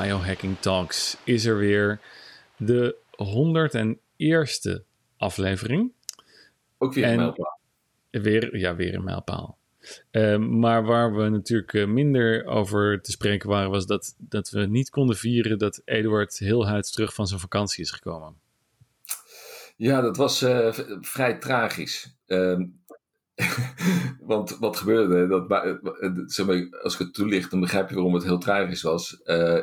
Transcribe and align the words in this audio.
Biohacking 0.00 0.56
Talks 0.60 1.16
is 1.24 1.44
er 1.44 1.56
weer. 1.56 2.00
De 2.56 2.96
101ste 3.16 4.82
aflevering. 5.16 5.92
Ook 6.78 6.94
weer 6.94 7.04
een 7.04 7.10
En- 7.10 7.16
mijlpaal. 7.16 7.58
Weer, 8.10 8.56
ja, 8.56 8.74
weer 8.74 8.94
een 8.94 9.04
mijlpaal. 9.04 9.58
Ehm, 10.10 10.58
maar 10.58 10.84
waar 10.84 11.14
we 11.14 11.28
natuurlijk 11.28 11.74
eh, 11.74 11.86
minder 11.86 12.44
over 12.44 13.00
te 13.00 13.10
spreken 13.10 13.48
waren, 13.48 13.70
was 13.70 13.86
dat, 13.86 14.14
dat 14.18 14.50
we 14.50 14.66
niet 14.66 14.90
konden 14.90 15.16
vieren 15.16 15.58
dat 15.58 15.82
Eduard 15.84 16.38
heel 16.38 16.66
huids 16.66 16.90
terug 16.92 17.14
van 17.14 17.26
zijn 17.26 17.40
vakantie 17.40 17.84
is 17.84 17.90
gekomen. 17.90 18.34
Ja, 19.76 20.00
dat 20.00 20.16
was 20.16 20.42
eh, 20.42 20.72
vrij 21.00 21.38
tragisch. 21.38 22.16
Ehm, 22.26 22.66
want 24.20 24.56
wat 24.58 24.76
gebeurde? 24.76 25.26
Dat, 25.26 25.50
eh, 25.50 26.46
maar, 26.46 26.68
als 26.82 26.92
ik 26.92 26.98
het 26.98 27.14
toelicht, 27.14 27.50
dan 27.50 27.60
begrijp 27.60 27.88
je 27.88 27.94
waarom 27.94 28.14
het 28.14 28.24
heel 28.24 28.38
tragisch 28.38 28.82
was. 28.82 29.22
Eh, 29.22 29.58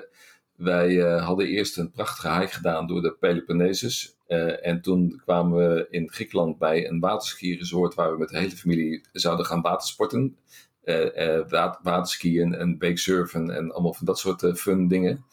wij 0.56 1.02
eh, 1.02 1.26
hadden 1.26 1.48
eerst 1.48 1.78
een 1.78 1.92
prachtige 1.92 2.34
hike 2.40 2.54
gedaan 2.54 2.88
door 2.88 3.02
de 3.02 3.12
Peloponnesus. 3.20 4.16
Eh, 4.28 4.68
en 4.68 4.82
toen 4.82 5.22
kwamen 5.26 5.58
we 5.58 5.88
in 5.90 6.12
Griekenland 6.12 6.58
bij 6.58 6.88
een 6.90 7.00
waterski-resort 7.00 7.94
waar 7.96 8.12
we 8.12 8.18
met 8.18 8.30
de 8.30 8.38
hele 8.38 8.58
familie 8.58 9.06
zouden 9.12 9.46
gaan 9.46 9.62
watersporten. 9.62 10.38
Eh, 10.84 11.38
eh, 11.38 11.50
wa- 11.50 11.80
waterskiën 11.84 12.54
en 12.56 12.78
bakesurfen 12.78 13.50
en 13.50 13.72
allemaal 13.72 13.94
van 13.94 14.06
dat 14.06 14.20
soort 14.20 14.44
eh, 14.44 14.54
fun 14.54 14.88
dingen. 14.88 15.26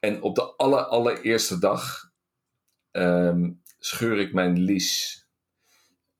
En 0.00 0.22
op 0.22 0.34
de 0.34 0.42
aller, 0.56 0.82
allereerste 0.84 1.58
dag 1.58 2.10
ehm, 2.90 3.50
scheur 3.78 4.18
ik 4.18 4.32
mijn 4.32 4.58
lies. 4.58 5.21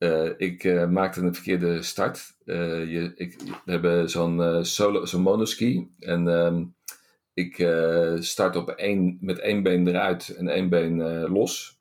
Eh, 0.03 0.31
ik 0.36 0.64
eh, 0.64 0.89
maakte 0.89 1.20
een 1.20 1.34
verkeerde 1.34 1.83
start. 1.83 2.36
Eh, 2.45 2.91
je, 2.92 3.12
ik, 3.14 3.41
we 3.64 3.70
hebben 3.70 4.11
zo'n 4.11 4.64
solo, 4.64 5.05
zo'n 5.05 5.22
monoski. 5.22 5.94
En 5.98 6.28
ehm, 6.28 6.64
ik 7.34 7.55
start 8.22 8.56
op 8.56 8.69
één, 8.69 9.19
met 9.20 9.39
één 9.39 9.62
been 9.62 9.89
eruit 9.89 10.28
en 10.28 10.48
één 10.48 10.69
been 10.69 10.97
los. 11.28 11.81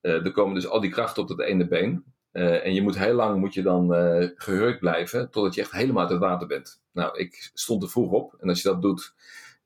Er 0.00 0.32
komen 0.32 0.54
dus 0.54 0.68
al 0.68 0.80
die 0.80 0.90
krachten 0.90 1.22
op 1.22 1.28
dat 1.28 1.40
ene 1.40 1.68
been. 1.68 2.04
En 2.32 2.74
je 2.74 2.82
moet 2.82 2.98
heel 2.98 3.14
lang 3.14 3.40
moet 3.40 3.54
je 3.54 3.62
dan 3.62 3.94
eh, 3.94 4.28
gehurkt 4.36 4.80
blijven 4.80 5.30
totdat 5.30 5.54
je 5.54 5.60
echt 5.60 5.72
helemaal 5.72 6.02
uit 6.02 6.10
het 6.10 6.20
water 6.20 6.46
bent. 6.46 6.80
Nou, 6.92 7.18
ik 7.18 7.50
stond 7.54 7.82
er 7.82 7.90
vroeg 7.90 8.12
op. 8.12 8.36
En 8.40 8.48
als 8.48 8.62
je 8.62 8.68
dat 8.68 8.82
doet, 8.82 9.14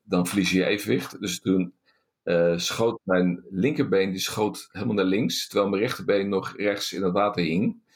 dan 0.02 0.26
verlies 0.26 0.50
je 0.50 0.58
je 0.58 0.64
evenwicht. 0.66 1.20
Dus 1.20 1.40
toen 1.40 1.74
schoot 2.56 3.00
mijn 3.02 3.44
linkerbeen 3.50 4.10
die 4.10 4.20
schoot 4.20 4.68
helemaal 4.72 4.94
naar 4.94 5.04
links, 5.04 5.48
terwijl 5.48 5.70
mijn 5.70 5.82
rechterbeen 5.82 6.28
nog 6.28 6.56
rechts 6.56 6.92
in 6.92 7.02
het 7.02 7.12
water 7.12 7.42
hing. 7.42 7.88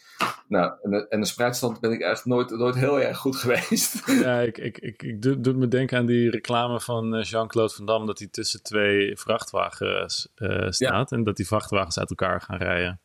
Nou, 0.49 0.73
en 0.83 0.91
de, 0.91 1.09
en 1.09 1.21
de 1.21 1.27
spreidstand 1.27 1.81
ben 1.81 1.93
ik 1.93 2.03
eigenlijk 2.03 2.37
nooit, 2.37 2.61
nooit 2.61 2.75
heel 2.75 3.01
erg 3.01 3.19
goed 3.19 3.37
geweest. 3.45 4.03
Ja, 4.07 4.41
ik, 4.41 4.59
ik, 4.59 4.79
ik, 4.79 5.03
ik 5.03 5.23
doe, 5.23 5.41
doet 5.41 5.57
me 5.57 5.69
denken 5.69 5.99
aan 5.99 6.07
die 6.07 6.31
reclame 6.31 6.81
van 6.81 7.15
eh, 7.15 7.25
Jean-Claude 7.25 7.75
Van 7.75 7.87
Damme 7.87 8.07
dat 8.07 8.19
hij 8.19 8.29
tussen 8.29 8.63
twee 8.63 9.17
vrachtwagens 9.19 10.29
eh, 10.35 10.71
staat 10.71 11.13
en 11.13 11.25
dat 11.25 11.37
die 11.37 11.47
vrachtwagens 11.47 11.99
uit 11.99 12.11
elkaar 12.11 12.41
gaan 12.41 12.59
rijden. 12.59 13.01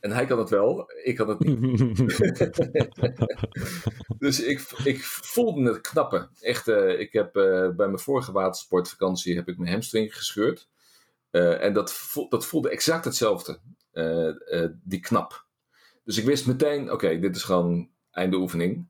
En 0.00 0.10
hij 0.10 0.26
kan 0.26 0.38
het 0.38 0.50
wel, 0.50 0.90
ik 1.04 1.16
kan 1.16 1.28
het 1.28 1.38
niet. 1.38 1.98
Dus 4.18 4.42
ik, 4.42 4.70
ik 4.84 5.04
voelde 5.04 5.68
het 5.72 5.80
knappen. 5.80 6.30
Echt, 6.40 6.68
eh, 6.68 7.00
ik 7.00 7.12
heb 7.12 7.32
bij 7.32 7.72
mijn 7.86 7.98
vorige 7.98 8.32
watersportvakantie 8.32 9.36
heb 9.36 9.48
ik 9.48 9.58
mijn 9.58 9.72
hamstring 9.72 10.16
gescheurd. 10.16 10.68
En 11.30 11.72
dat, 11.72 11.92
vo- 11.92 12.28
dat 12.28 12.46
voelde 12.46 12.70
exact 12.70 13.04
hetzelfde. 13.04 13.58
Die 14.82 15.00
knap. 15.00 15.44
Dus 16.10 16.18
ik 16.18 16.24
wist 16.24 16.46
meteen, 16.46 16.92
oké, 16.92 17.18
dit 17.18 17.36
is 17.36 17.42
gewoon 17.42 17.90
einde 18.10 18.36
oefening. 18.36 18.88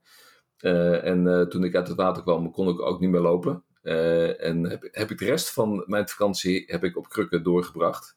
Eh, 0.56 1.04
en 1.04 1.26
eh, 1.26 1.46
toen 1.46 1.64
ik 1.64 1.74
uit 1.74 1.88
het 1.88 1.96
water 1.96 2.22
kwam, 2.22 2.50
kon 2.50 2.68
ik 2.68 2.80
ook 2.80 3.00
niet 3.00 3.10
meer 3.10 3.20
lopen. 3.20 3.64
Eh, 3.82 4.44
en 4.44 4.64
heb, 4.64 4.88
heb 4.90 5.10
ik 5.10 5.18
de 5.18 5.24
rest 5.24 5.50
van 5.50 5.84
mijn 5.86 6.08
vakantie 6.08 6.64
heb 6.66 6.84
ik 6.84 6.96
op 6.96 7.08
krukken 7.08 7.42
doorgebracht. 7.42 8.16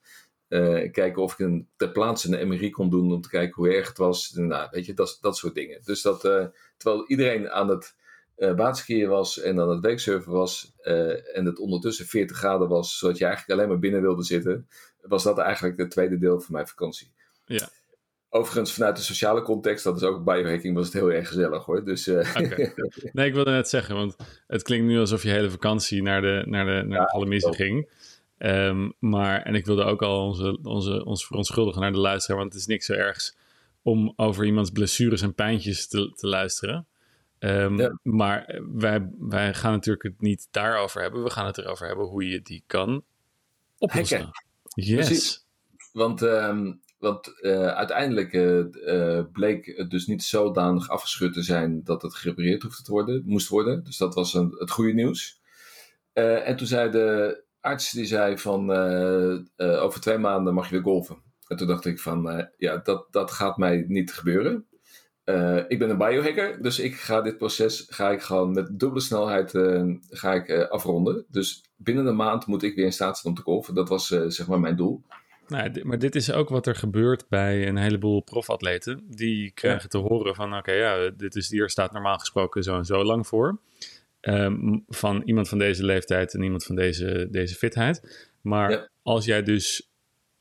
Kijken 0.92 1.16
of 1.16 1.34
ik 1.34 1.40
een, 1.40 1.70
ter 1.76 1.92
plaatse 1.92 2.38
een 2.38 2.48
MRI 2.48 2.70
kon 2.70 2.90
doen 2.90 3.14
om 3.14 3.22
te 3.22 3.30
kijken 3.30 3.56
hoe 3.56 3.74
erg 3.74 3.88
het 3.88 3.98
was. 3.98 4.32
Nou, 4.32 4.68
weet 4.72 4.86
je, 4.86 4.94
dat, 4.94 5.18
dat 5.22 5.38
soort 5.38 5.56
dingen. 5.56 5.82
Dus 5.84 6.02
dat, 6.02 6.20
terwijl 6.78 7.08
iedereen 7.08 7.50
aan 7.50 7.70
het 7.70 7.96
waterskiën 8.36 9.10
was 9.10 9.40
en 9.40 9.60
aan 9.60 9.70
het 9.70 9.86
weeksurfen 9.86 10.32
was 10.32 10.74
en 11.34 11.46
het 11.46 11.60
ondertussen 11.60 12.06
40 12.06 12.38
graden 12.38 12.68
was, 12.68 12.98
zodat 12.98 13.18
je 13.18 13.26
eigenlijk 13.26 13.54
alleen 13.54 13.70
maar 13.70 13.80
binnen 13.80 14.02
wilde 14.02 14.24
zitten, 14.24 14.68
was 15.02 15.24
dat 15.24 15.38
eigenlijk 15.38 15.78
het 15.78 15.92
tweede 15.92 16.18
deel 16.18 16.40
van 16.40 16.54
mijn 16.54 16.68
vakantie. 16.68 17.12
Ja. 17.46 17.70
Overigens, 18.36 18.74
vanuit 18.74 18.96
de 18.96 19.02
sociale 19.02 19.42
context, 19.42 19.84
dat 19.84 19.96
is 19.96 20.04
ook 20.04 20.24
biohacking, 20.24 20.76
was 20.76 20.86
het 20.86 20.94
heel 20.94 21.12
erg 21.12 21.28
gezellig 21.28 21.66
hoor. 21.66 21.84
Dus, 21.84 22.08
eh. 22.08 22.36
Nee, 23.14 23.28
ik 23.28 23.34
wilde 23.34 23.52
net 23.52 23.70
zeggen, 23.70 23.96
want 23.96 24.16
het 24.48 24.64
klinkt 24.64 24.86
nu 24.86 25.00
alsof 25.00 25.24
je 25.24 25.30
hele 25.30 25.50
vakantie 25.50 26.02
naar 26.02 26.22
de, 26.22 26.44
naar 26.46 26.66
de, 26.66 26.88
naar 26.88 27.06
klopt. 27.06 27.56
ging. 27.56 27.90
Ehm, 28.38 28.90
maar, 29.00 29.42
en 29.42 29.56
ik 29.56 29.66
wilde 29.66 29.84
ook 29.84 30.02
al 30.02 30.28
onze, 30.28 30.60
onze, 30.64 31.06
ons 31.06 31.26
verontschuldigen 31.26 31.82
naar 31.82 31.92
de 31.92 31.98
luisteraar, 31.98 32.38
want 32.40 32.52
het 32.54 32.62
is 32.62 32.68
niks 32.68 32.86
zo 32.86 32.94
ergs 32.94 33.36
om 33.82 34.14
over 34.16 34.46
iemands 34.46 34.70
blessures 34.70 35.22
en 35.22 35.34
pijntjes 35.34 35.88
te, 35.88 36.14
te 36.16 36.28
luisteren. 36.28 36.88
Ehm, 37.40 37.80
Ja. 37.80 38.00
Maar 38.04 38.62
wij, 38.74 39.10
wij 39.20 39.54
gaan 39.54 39.72
natuurlijk 39.72 40.04
het 40.04 40.22
niet 40.22 40.48
daarover 40.52 41.02
hebben. 41.02 41.24
We 41.24 41.30
gaan 41.30 41.46
het 41.46 41.58
erover 41.58 41.88
hebben 41.88 42.06
hoe 42.06 42.28
je 42.28 42.42
die 42.42 42.64
kan 42.68 43.04
oplossen. 43.78 44.30
Yes. 44.76 44.96
Precies. 44.96 45.46
Want, 45.92 46.22
ehm, 46.22 46.72
want 47.04 47.42
eh, 47.42 47.68
uiteindelijk 47.68 48.34
eh, 48.34 48.60
eh, 49.18 49.26
bleek 49.32 49.66
het 49.66 49.90
dus 49.90 50.08
niet 50.08 50.24
zodanig 50.24 50.90
afgeschud 50.90 51.34
te 51.34 51.42
zijn 51.42 51.84
dat 51.84 52.02
het 52.02 52.16
gerepareerd 52.16 52.62
hoefde 52.62 52.84
te 52.84 52.92
worden, 52.92 53.24
moest 53.26 53.48
worden. 53.48 53.84
Dus 53.84 53.98
dat 53.98 54.16
was 54.16 54.34
een, 54.34 54.56
het 54.58 54.72
goede 54.72 54.94
nieuws. 54.94 55.42
En 56.14 56.56
toen 56.56 56.68
zei 56.68 56.92
de 56.92 57.42
arts, 57.60 57.92
die 57.92 58.06
zei 58.06 58.38
van 58.38 58.72
over 59.58 60.02
twee 60.02 60.18
maanden 60.18 60.54
mag 60.54 60.66
je 60.66 60.72
weer 60.72 60.84
golven. 60.84 61.18
En 61.48 61.58
toen 61.58 61.68
dacht 61.68 61.86
ik 61.86 62.00
van, 62.00 62.48
ja, 62.58 62.78
dat, 62.78 63.08
dat 63.12 63.32
gaat 63.32 63.58
mij 63.58 63.86
niet 63.88 64.14
gebeuren. 64.14 64.66
Ik 65.68 65.80
ben 65.80 65.90
een 65.90 65.98
biohacker, 65.98 66.62
dus 66.62 66.80
ik 66.80 66.96
ga 66.96 67.22
dit 67.22 67.38
proces 67.38 67.86
ga 67.90 68.12
ik 68.12 68.22
gewoon 68.22 68.54
met 68.54 68.80
dubbele 68.80 69.02
snelheid 69.02 69.52
ga 70.10 70.34
ik, 70.34 70.68
afronden. 70.70 71.26
Dus 71.30 71.64
binnen 71.76 72.06
een 72.06 72.16
maand 72.16 72.46
moet 72.46 72.64
ik 72.64 72.76
weer 72.76 72.86
in 72.86 72.94
staat 72.94 73.18
zijn 73.18 73.34
om 73.34 73.40
te 73.40 73.46
golven. 73.46 73.74
Dat 73.74 73.90
was 73.90 74.08
zeg 74.08 74.48
maar 74.48 74.60
mijn 74.60 74.76
doel. 74.76 75.04
Nou, 75.48 75.86
maar 75.86 76.00
dit 76.00 76.16
is 76.16 76.32
ook 76.32 76.50
wat 76.50 76.68
er 76.68 76.76
gebeurt 76.76 77.26
bij 77.30 77.68
een 77.68 77.78
heleboel 77.78 78.22
profatleten. 78.22 79.04
Die 79.10 79.52
krijgen 79.52 79.90
te 79.90 79.98
horen 79.98 80.36
van, 80.36 80.58
oké, 80.58 80.72
ja, 80.72 81.10
dit 81.10 81.36
is, 81.36 81.50
hier 81.50 81.70
staat 81.70 81.92
normaal 81.92 82.18
gesproken 82.18 82.64
zo 82.64 82.78
en 82.78 82.86
zo 82.86 83.04
lang 83.04 83.28
voor. 83.28 83.60
Ehm, 84.20 84.78
van 84.88 85.22
iemand 85.26 85.50
van 85.50 85.58
deze 85.58 85.86
leeftijd 85.86 86.34
en 86.34 86.42
iemand 86.44 86.64
van 86.64 86.76
deze, 86.76 87.28
deze 87.32 87.56
fitheid. 87.56 88.28
Maar 88.42 88.72
Ja. 88.72 88.90
als 89.02 89.26
jij 89.26 89.44
dus 89.44 89.92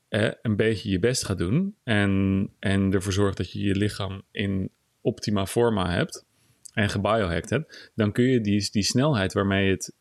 eh, 0.07 0.31
een 0.41 0.55
beetje 0.55 0.89
je 0.89 0.99
best 0.99 1.25
gaat 1.25 1.37
doen 1.37 1.75
en, 1.83 2.49
en 2.59 2.93
ervoor 2.93 3.13
zorgt 3.13 3.37
dat 3.37 3.51
je 3.51 3.59
je 3.59 3.75
lichaam 3.75 4.21
in 4.31 4.69
optima 5.01 5.45
forma 5.45 5.89
hebt 5.91 6.25
en 6.73 6.89
gebiohacked 6.89 7.49
hebt, 7.49 7.91
dan 7.95 8.11
kun 8.11 8.23
je 8.25 8.41
die, 8.41 8.69
die 8.71 8.83
snelheid 8.83 9.33
waarmee 9.33 9.71
het 9.71 9.93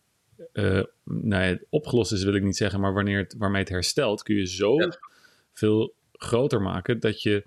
eh, 0.53 0.82
nou 1.04 1.44
ja, 1.44 1.58
opgelost 1.69 2.12
is, 2.12 2.25
wil 2.25 2.34
ik 2.34 2.42
niet 2.42 2.56
zeggen, 2.56 2.80
maar 2.80 2.92
wanneer 2.92 3.19
het, 3.19 3.34
waarmee 3.38 3.60
het 3.60 3.69
herstelt, 3.70 4.22
kun 4.22 4.34
je 4.34 4.47
zo 4.47 4.75
Ja. 4.80 4.98
veel 5.53 5.94
groter 6.12 6.62
maken 6.62 7.00
dat 7.00 7.22
je 7.22 7.44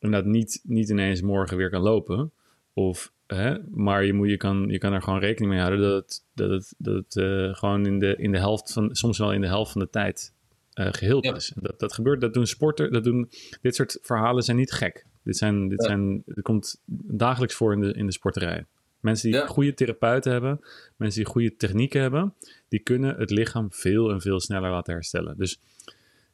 inderdaad 0.00 0.30
niet, 0.30 0.60
niet 0.62 0.88
ineens 0.88 1.20
morgen 1.22 1.56
weer 1.56 1.70
kan 1.70 1.82
lopen. 1.82 2.32
Of, 2.72 3.12
hè, 3.26 3.56
maar 3.70 4.04
je, 4.04 4.12
moet, 4.12 4.28
je, 4.28 4.36
kan, 4.36 4.68
je 4.68 4.78
kan 4.78 4.92
er 4.92 5.02
gewoon 5.02 5.18
rekening 5.20 5.52
mee 5.52 5.60
houden 5.62 5.80
dat 5.80 5.94
het, 6.02 6.24
dat 6.34 6.50
het, 6.50 6.74
dat 6.78 6.94
het 6.94 7.16
eh, 7.16 7.54
gewoon 7.54 7.86
in 7.86 7.98
de, 7.98 8.16
in 8.16 8.32
de 8.32 8.38
helft 8.38 8.72
van, 8.72 8.94
soms 8.96 9.18
wel 9.18 9.32
in 9.32 9.40
de 9.40 9.46
helft 9.46 9.72
van 9.72 9.80
de 9.80 9.90
tijd 9.90 10.34
eh 10.72 10.88
geheeld 10.90 11.24
Ja. 11.24 11.34
is. 11.34 11.52
Dat, 11.56 11.78
dat 11.80 11.92
gebeurt, 11.92 12.20
dat 12.20 12.34
doen 12.34 12.46
sporters, 12.46 12.90
dat 12.90 13.04
doen, 13.04 13.30
dit 13.62 13.74
soort 13.74 13.98
verhalen 14.02 14.42
zijn 14.42 14.56
niet 14.56 14.72
gek. 14.72 15.06
Dit 15.22 15.36
zijn, 15.36 15.68
dit 15.68 15.84
zijn, 15.84 16.22
het 16.26 16.42
komt 16.42 16.80
dagelijks 17.06 17.54
voor 17.54 17.72
in 17.72 17.80
de, 17.80 17.92
in 17.92 18.06
de 18.06 18.12
sporterij. 18.12 18.64
Mensen 19.00 19.30
die 19.30 19.40
Ja. 19.40 19.46
goede 19.46 19.74
therapeuten 19.74 20.32
hebben, 20.32 20.60
mensen 20.96 21.22
die 21.22 21.32
goede 21.32 21.56
technieken 21.56 22.00
hebben, 22.00 22.34
die 22.68 22.80
kunnen 22.80 23.16
het 23.16 23.30
lichaam 23.30 23.72
veel 23.72 24.10
en 24.10 24.20
veel 24.20 24.40
sneller 24.40 24.70
laten 24.70 24.92
herstellen. 24.92 25.36
Dus 25.36 25.60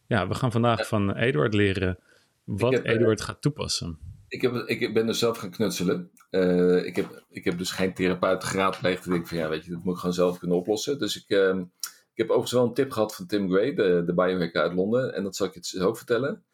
ja, 0.07 0.29
we 0.29 0.35
gaan 0.35 0.53
vandaag 0.53 0.87
van 0.87 1.17
Eduard 1.17 1.55
leren 1.55 1.99
wat 2.45 2.73
heb, 2.73 2.85
eh, 2.85 2.95
Eduard 2.95 3.21
gaat 3.21 3.43
toepassen. 3.43 3.99
Ik, 4.29 4.43
heb, 4.43 4.55
ik 4.55 4.95
ben 4.95 5.09
er 5.09 5.15
zelf 5.15 5.39
gaan 5.39 5.51
knutselen. 5.51 6.11
Eh, 6.31 6.85
ik, 6.85 6.97
heb, 6.97 7.25
ik 7.29 7.45
heb 7.45 7.59
dus 7.59 7.71
geen 7.71 7.95
therapeut 7.95 8.45
geraadpleegd. 8.45 9.07
Ik 9.07 9.13
denk 9.13 9.27
van 9.29 9.39
ja, 9.39 9.49
weet 9.49 9.65
je, 9.65 9.71
dat 9.71 9.85
moet 9.85 9.95
ik 9.95 9.99
gewoon 10.01 10.15
zelf 10.15 10.39
kunnen 10.39 10.57
oplossen. 10.57 10.99
Dus 10.99 11.17
ik, 11.17 11.29
ehm, 11.39 11.59
ik 11.89 12.19
heb 12.19 12.27
overigens 12.27 12.53
wel 12.53 12.65
een 12.65 12.75
tip 12.75 12.91
gehad 12.91 13.15
van 13.15 13.27
Tim 13.27 13.51
Gray, 13.51 13.75
de, 13.75 14.03
de 14.07 14.15
biohacker 14.15 14.63
uit 14.63 14.75
Londen. 14.75 15.15
En 15.15 15.23
dat 15.23 15.37
zal 15.37 15.47
ik 15.47 15.55
je 15.55 15.61
het 15.61 15.87
ook 15.87 15.97
vertellen. 15.97 16.45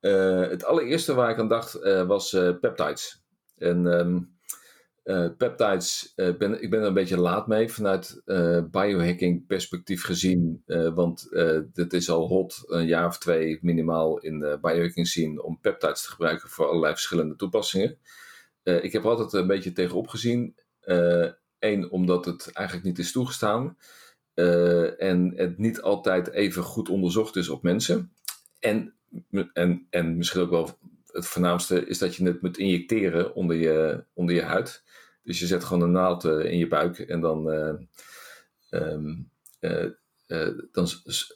Eh, 0.00 0.40
het 0.40 0.64
allereerste 0.64 1.14
waar 1.14 1.30
ik 1.30 1.38
aan 1.38 1.48
dacht 1.48 1.72
was 2.06 2.30
peptides. 2.60 3.22
En 3.56 3.86
ehm, 3.98 4.20
eh, 5.08 5.28
peptides, 5.36 6.12
eh, 6.16 6.36
ben, 6.36 6.62
ik 6.62 6.70
ben 6.70 6.80
er 6.80 6.86
een 6.86 6.94
beetje 6.94 7.20
laat 7.20 7.46
mee 7.46 7.68
vanuit 7.68 8.22
eh, 8.24 8.62
biohacking 8.70 9.46
perspectief 9.46 10.04
gezien. 10.04 10.62
want 10.94 11.28
dit 11.72 11.92
is 11.92 12.10
al 12.10 12.26
hot, 12.26 12.64
een 12.66 12.86
jaar 12.86 13.06
of 13.06 13.18
twee 13.18 13.58
minimaal 13.62 14.18
in 14.18 14.38
de 14.38 14.58
biohacking 14.62 15.06
scene 15.06 15.42
om 15.42 15.60
peptides 15.60 16.02
te 16.02 16.10
gebruiken 16.10 16.48
voor 16.48 16.66
allerlei 16.66 16.92
verschillende 16.92 17.36
toepassingen. 17.36 17.98
Ik 18.62 18.92
heb 18.92 19.02
er 19.02 19.08
altijd 19.08 19.32
een 19.32 19.46
beetje 19.46 19.72
tegenop 19.72 20.08
gezien. 20.08 20.56
Eén, 21.58 21.90
omdat 21.90 22.24
het 22.24 22.50
eigenlijk 22.52 22.86
niet 22.86 22.98
is 22.98 23.12
toegestaan. 23.12 23.76
en 24.98 25.32
het 25.36 25.58
niet 25.58 25.80
altijd 25.80 26.30
even 26.30 26.62
goed 26.62 26.88
onderzocht 26.88 27.36
is 27.36 27.48
op 27.48 27.62
mensen. 27.62 28.12
En, 28.60 28.94
en, 29.52 29.86
en 29.90 30.16
misschien 30.16 30.40
ook 30.40 30.50
wel 30.50 30.78
het 31.12 31.26
voornaamste 31.26 31.86
is 31.86 31.98
dat 31.98 32.14
je 32.14 32.24
het 32.24 32.42
moet 32.42 32.58
injecteren 32.58 33.34
onder 33.34 33.56
je, 33.56 34.04
onder 34.14 34.34
je 34.34 34.42
huid. 34.42 34.86
Dus 35.28 35.38
je 35.38 35.46
zet 35.46 35.64
gewoon 35.64 35.82
een 35.82 35.90
naald 35.90 36.24
in 36.24 36.58
je 36.58 36.68
buik 36.68 36.98
en 36.98 37.20
dan, 37.20 37.50
ehm, 38.70 39.14
dan 40.72 40.86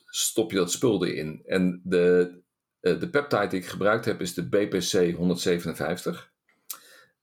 stop 0.06 0.50
je 0.50 0.56
dat 0.56 0.70
spul 0.72 1.06
erin. 1.06 1.42
En 1.44 1.80
de, 1.84 2.40
de 2.80 3.08
peptide 3.10 3.46
die 3.46 3.60
ik 3.60 3.66
gebruikt 3.66 4.04
heb 4.04 4.20
is 4.20 4.34
de 4.34 4.48
BPC 4.48 5.16
157. 5.16 6.30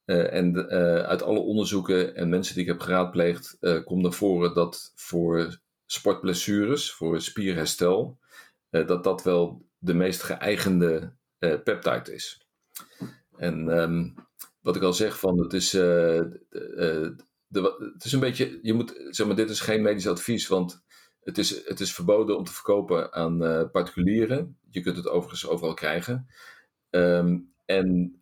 Uh, 0.04 0.32
en 0.32 0.68
uit 1.06 1.22
alle 1.22 1.38
onderzoeken 1.38 2.14
en 2.14 2.28
mensen 2.28 2.54
die 2.54 2.62
ik 2.62 2.68
heb 2.68 2.80
geraadpleegd, 2.80 3.58
komt 3.84 4.02
naar 4.02 4.12
voren 4.12 4.54
dat 4.54 4.92
voor 4.94 5.60
sportblessures, 5.86 6.92
voor 6.92 7.20
spierherstel, 7.20 8.18
dat 8.68 9.04
dat 9.04 9.22
wel 9.22 9.66
de 9.78 9.94
meest 9.94 10.22
geëigende 10.22 11.16
peptide 11.38 12.14
is. 12.14 12.46
En 13.36 13.68
um, 13.68 14.14
wat 14.60 14.76
ik 14.76 14.82
al 14.82 14.92
zeg, 14.92 15.18
van 15.18 15.38
het 15.38 15.52
is, 15.52 15.70
de, 15.70 17.16
het 17.94 18.04
is 18.04 18.12
een 18.12 18.20
beetje, 18.20 18.58
je 18.62 18.72
moet, 18.72 19.06
zeg 19.08 19.26
maar, 19.26 19.36
dit 19.36 19.50
is 19.50 19.60
geen 19.60 19.82
medisch 19.82 20.08
advies, 20.08 20.48
want 20.48 20.82
het 21.20 21.38
is, 21.38 21.66
het 21.66 21.80
is 21.80 21.94
verboden 21.94 22.36
om 22.36 22.44
te 22.44 22.52
verkopen 22.52 23.12
aan 23.12 23.38
particulieren. 23.70 24.58
Je 24.70 24.80
kunt 24.80 24.96
het 24.96 25.08
overigens 25.08 25.46
overal 25.46 25.74
krijgen. 25.74 26.26
Um, 26.90 27.52
en 27.64 28.20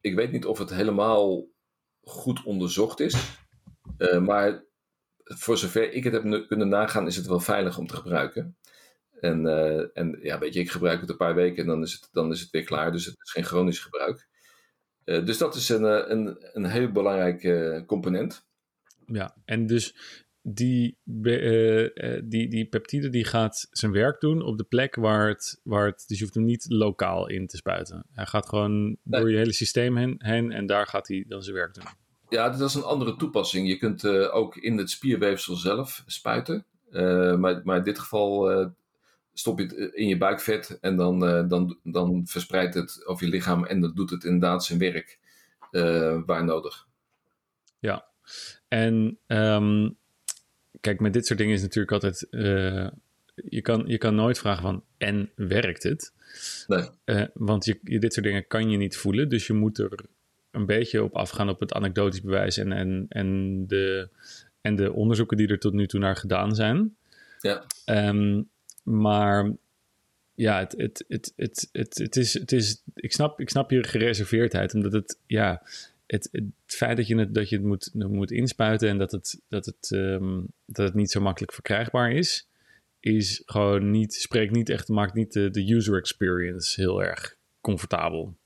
ik 0.00 0.14
weet 0.14 0.32
niet 0.32 0.46
of 0.46 0.58
het 0.58 0.70
helemaal 0.70 1.46
goed 2.00 2.42
onderzocht 2.44 3.00
is. 3.00 3.38
Maar 4.20 4.64
voor 5.24 5.58
zover 5.58 5.92
ik 5.92 6.04
het 6.04 6.12
heb 6.12 6.46
kunnen 6.46 6.68
nagaan, 6.68 7.06
is 7.06 7.16
het 7.16 7.26
wel 7.26 7.40
veilig 7.40 7.78
om 7.78 7.86
te 7.86 7.96
gebruiken. 7.96 8.56
En, 9.20 9.46
en 9.94 10.18
ja, 10.22 10.38
weet 10.38 10.54
je, 10.54 10.60
ik 10.60 10.70
gebruik 10.70 11.00
het 11.00 11.10
een 11.10 11.16
paar 11.16 11.34
weken 11.34 11.62
en 11.62 11.68
dan 11.68 11.82
is 11.82 11.92
het, 11.92 12.08
dan 12.12 12.30
is 12.30 12.40
het 12.40 12.50
weer 12.50 12.64
klaar. 12.64 12.92
Dus 12.92 13.04
het 13.04 13.16
is 13.22 13.30
geen 13.30 13.44
chronisch 13.44 13.80
gebruik. 13.80 14.28
Dus 15.04 15.38
dat 15.38 15.54
is 15.54 15.68
een, 15.68 16.10
een, 16.10 16.36
een 16.52 16.64
heel 16.64 16.92
belangrijk 16.92 17.40
component. 17.86 18.44
Ja, 19.06 19.36
en 19.44 19.66
dus 19.66 19.94
die, 20.42 20.98
uh, 21.22 21.88
die, 22.24 22.48
die 22.48 22.66
peptide 22.66 23.08
die 23.08 23.24
gaat 23.24 23.66
zijn 23.70 23.92
werk 23.92 24.20
doen 24.20 24.42
op 24.42 24.58
de 24.58 24.64
plek 24.64 24.94
waar 24.94 25.28
het, 25.28 25.60
waar 25.62 25.86
het... 25.86 26.04
Dus 26.06 26.18
je 26.18 26.22
hoeft 26.22 26.36
hem 26.36 26.44
niet 26.44 26.66
lokaal 26.68 27.28
in 27.28 27.46
te 27.46 27.56
spuiten. 27.56 28.06
Hij 28.12 28.26
gaat 28.26 28.48
gewoon 28.48 28.96
door 29.02 29.30
je 29.30 29.36
hele 29.36 29.52
systeem 29.52 29.96
heen, 29.96 30.14
heen 30.18 30.52
en 30.52 30.66
daar 30.66 30.86
gaat 30.86 31.08
hij 31.08 31.24
dan 31.28 31.42
zijn 31.42 31.56
werk 31.56 31.74
doen. 31.74 31.84
Ja, 32.28 32.50
dat 32.50 32.68
is 32.68 32.74
een 32.74 32.82
andere 32.82 33.16
toepassing. 33.16 33.68
Je 33.68 33.76
kunt 33.76 34.06
ook 34.30 34.56
in 34.56 34.78
het 34.78 34.90
spierweefsel 34.90 35.56
zelf 35.56 36.02
spuiten. 36.06 36.66
maar, 37.38 37.60
maar 37.64 37.76
in 37.76 37.84
dit 37.84 37.98
geval 37.98 38.50
stop 39.32 39.58
je 39.58 39.64
het 39.64 39.94
in 39.94 40.08
je 40.08 40.16
buikvet 40.16 40.78
en 40.80 40.96
dan, 40.96 41.48
dan, 41.48 41.78
dan 41.82 42.26
verspreidt 42.26 42.74
het 42.74 43.06
over 43.06 43.24
je 43.24 43.32
lichaam 43.32 43.64
en 43.64 43.80
dan 43.80 43.94
doet 43.94 44.10
het 44.10 44.24
inderdaad 44.24 44.64
zijn 44.64 44.78
werk 44.78 45.18
waar 46.26 46.44
nodig. 46.44 46.86
Ja, 47.78 48.06
en 48.68 49.18
um, 49.26 49.96
kijk, 50.80 51.00
met 51.00 51.12
dit 51.12 51.26
soort 51.26 51.38
dingen 51.38 51.54
is 51.54 51.62
natuurlijk 51.62 51.92
altijd. 51.92 52.26
Uh, 52.30 52.88
je, 53.34 53.60
kan, 53.60 53.84
je 53.86 53.98
kan 53.98 54.14
nooit 54.14 54.38
vragen 54.38 54.62
van. 54.62 54.84
En 54.98 55.30
werkt 55.34 55.82
het? 55.82 56.12
Nee. 56.66 57.28
Want 57.34 57.64
je, 57.64 57.78
dit 57.82 58.12
soort 58.12 58.26
dingen 58.26 58.46
kan 58.46 58.70
je 58.70 58.76
niet 58.76 58.96
voelen. 58.96 59.28
Dus 59.28 59.46
je 59.46 59.52
moet 59.52 59.78
er 59.78 60.04
een 60.50 60.66
beetje 60.66 61.02
op 61.02 61.16
afgaan 61.16 61.48
op 61.48 61.60
het 61.60 61.72
anekdotisch 61.72 62.22
bewijs 62.22 62.56
en, 62.56 62.72
en, 62.72 63.06
en, 63.08 63.64
de, 63.66 64.08
en 64.60 64.76
de 64.76 64.92
onderzoeken 64.92 65.36
die 65.36 65.48
er 65.48 65.58
tot 65.58 65.72
nu 65.72 65.86
toe 65.86 66.00
naar 66.00 66.16
gedaan 66.16 66.54
zijn. 66.54 66.96
Ja. 67.40 67.66
Um, 68.08 68.50
maar 68.82 69.52
ja, 70.34 70.58
het, 70.58 70.74
het, 70.76 71.04
het, 71.08 71.32
het, 71.36 71.68
het, 71.72 71.98
het, 71.98 72.16
is, 72.16 72.34
het 72.34 72.52
is, 72.52 72.82
ik, 72.94 73.12
snap, 73.12 73.40
ik 73.40 73.50
snap 73.50 73.70
je 73.70 73.84
gereserveerdheid, 73.84 74.74
omdat 74.74 74.92
het, 74.92 75.18
ja, 75.26 75.62
het, 76.06 76.28
het, 76.32 76.44
feit 76.66 76.96
dat 76.96 77.06
je 77.06 77.18
het, 77.18 77.34
dat 77.34 77.48
je 77.48 77.56
het 77.56 77.64
moet, 77.64 77.90
moet 77.94 78.30
inspuiten 78.30 78.88
en 78.88 78.98
dat 78.98 79.12
het, 79.12 79.40
dat, 79.48 79.66
het, 79.66 79.90
um, 79.90 80.46
dat 80.66 80.86
het 80.86 80.94
niet 80.94 81.10
zo 81.10 81.20
makkelijk 81.20 81.52
verkrijgbaar 81.52 82.12
is, 82.12 82.48
is 83.00 83.42
gewoon 83.46 83.90
niet, 83.90 84.14
spreekt 84.14 84.52
niet 84.52 84.68
echt, 84.68 84.88
maakt 84.88 85.14
niet 85.14 85.32
de, 85.32 85.50
de 85.50 85.74
user 85.74 85.96
experience 85.96 86.80
heel 86.80 87.02
erg 87.02 87.36
comfortabel. 87.60 88.36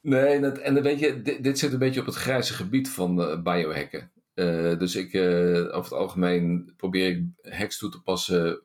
Nee, 0.00 0.40
dat, 0.40 0.58
en 0.58 0.74
dan 0.74 0.82
weet 0.82 0.98
je, 0.98 1.22
dit, 1.22 1.42
dit, 1.42 1.58
zit 1.58 1.72
een 1.72 1.78
beetje 1.78 2.00
op 2.00 2.06
het 2.06 2.14
grijze 2.14 2.52
gebied 2.52 2.90
van 2.90 3.20
uh, 3.20 3.42
biohacken. 3.42 4.10
Uh, 4.34 4.78
dus 4.78 4.96
ik, 4.96 5.12
uh, 5.12 5.76
over 5.76 5.90
het 5.90 5.92
algemeen 5.92 6.72
probeer 6.76 7.08
ik 7.08 7.52
hacks 7.52 7.78
toe 7.78 7.90
te 7.90 8.02
passen 8.02 8.62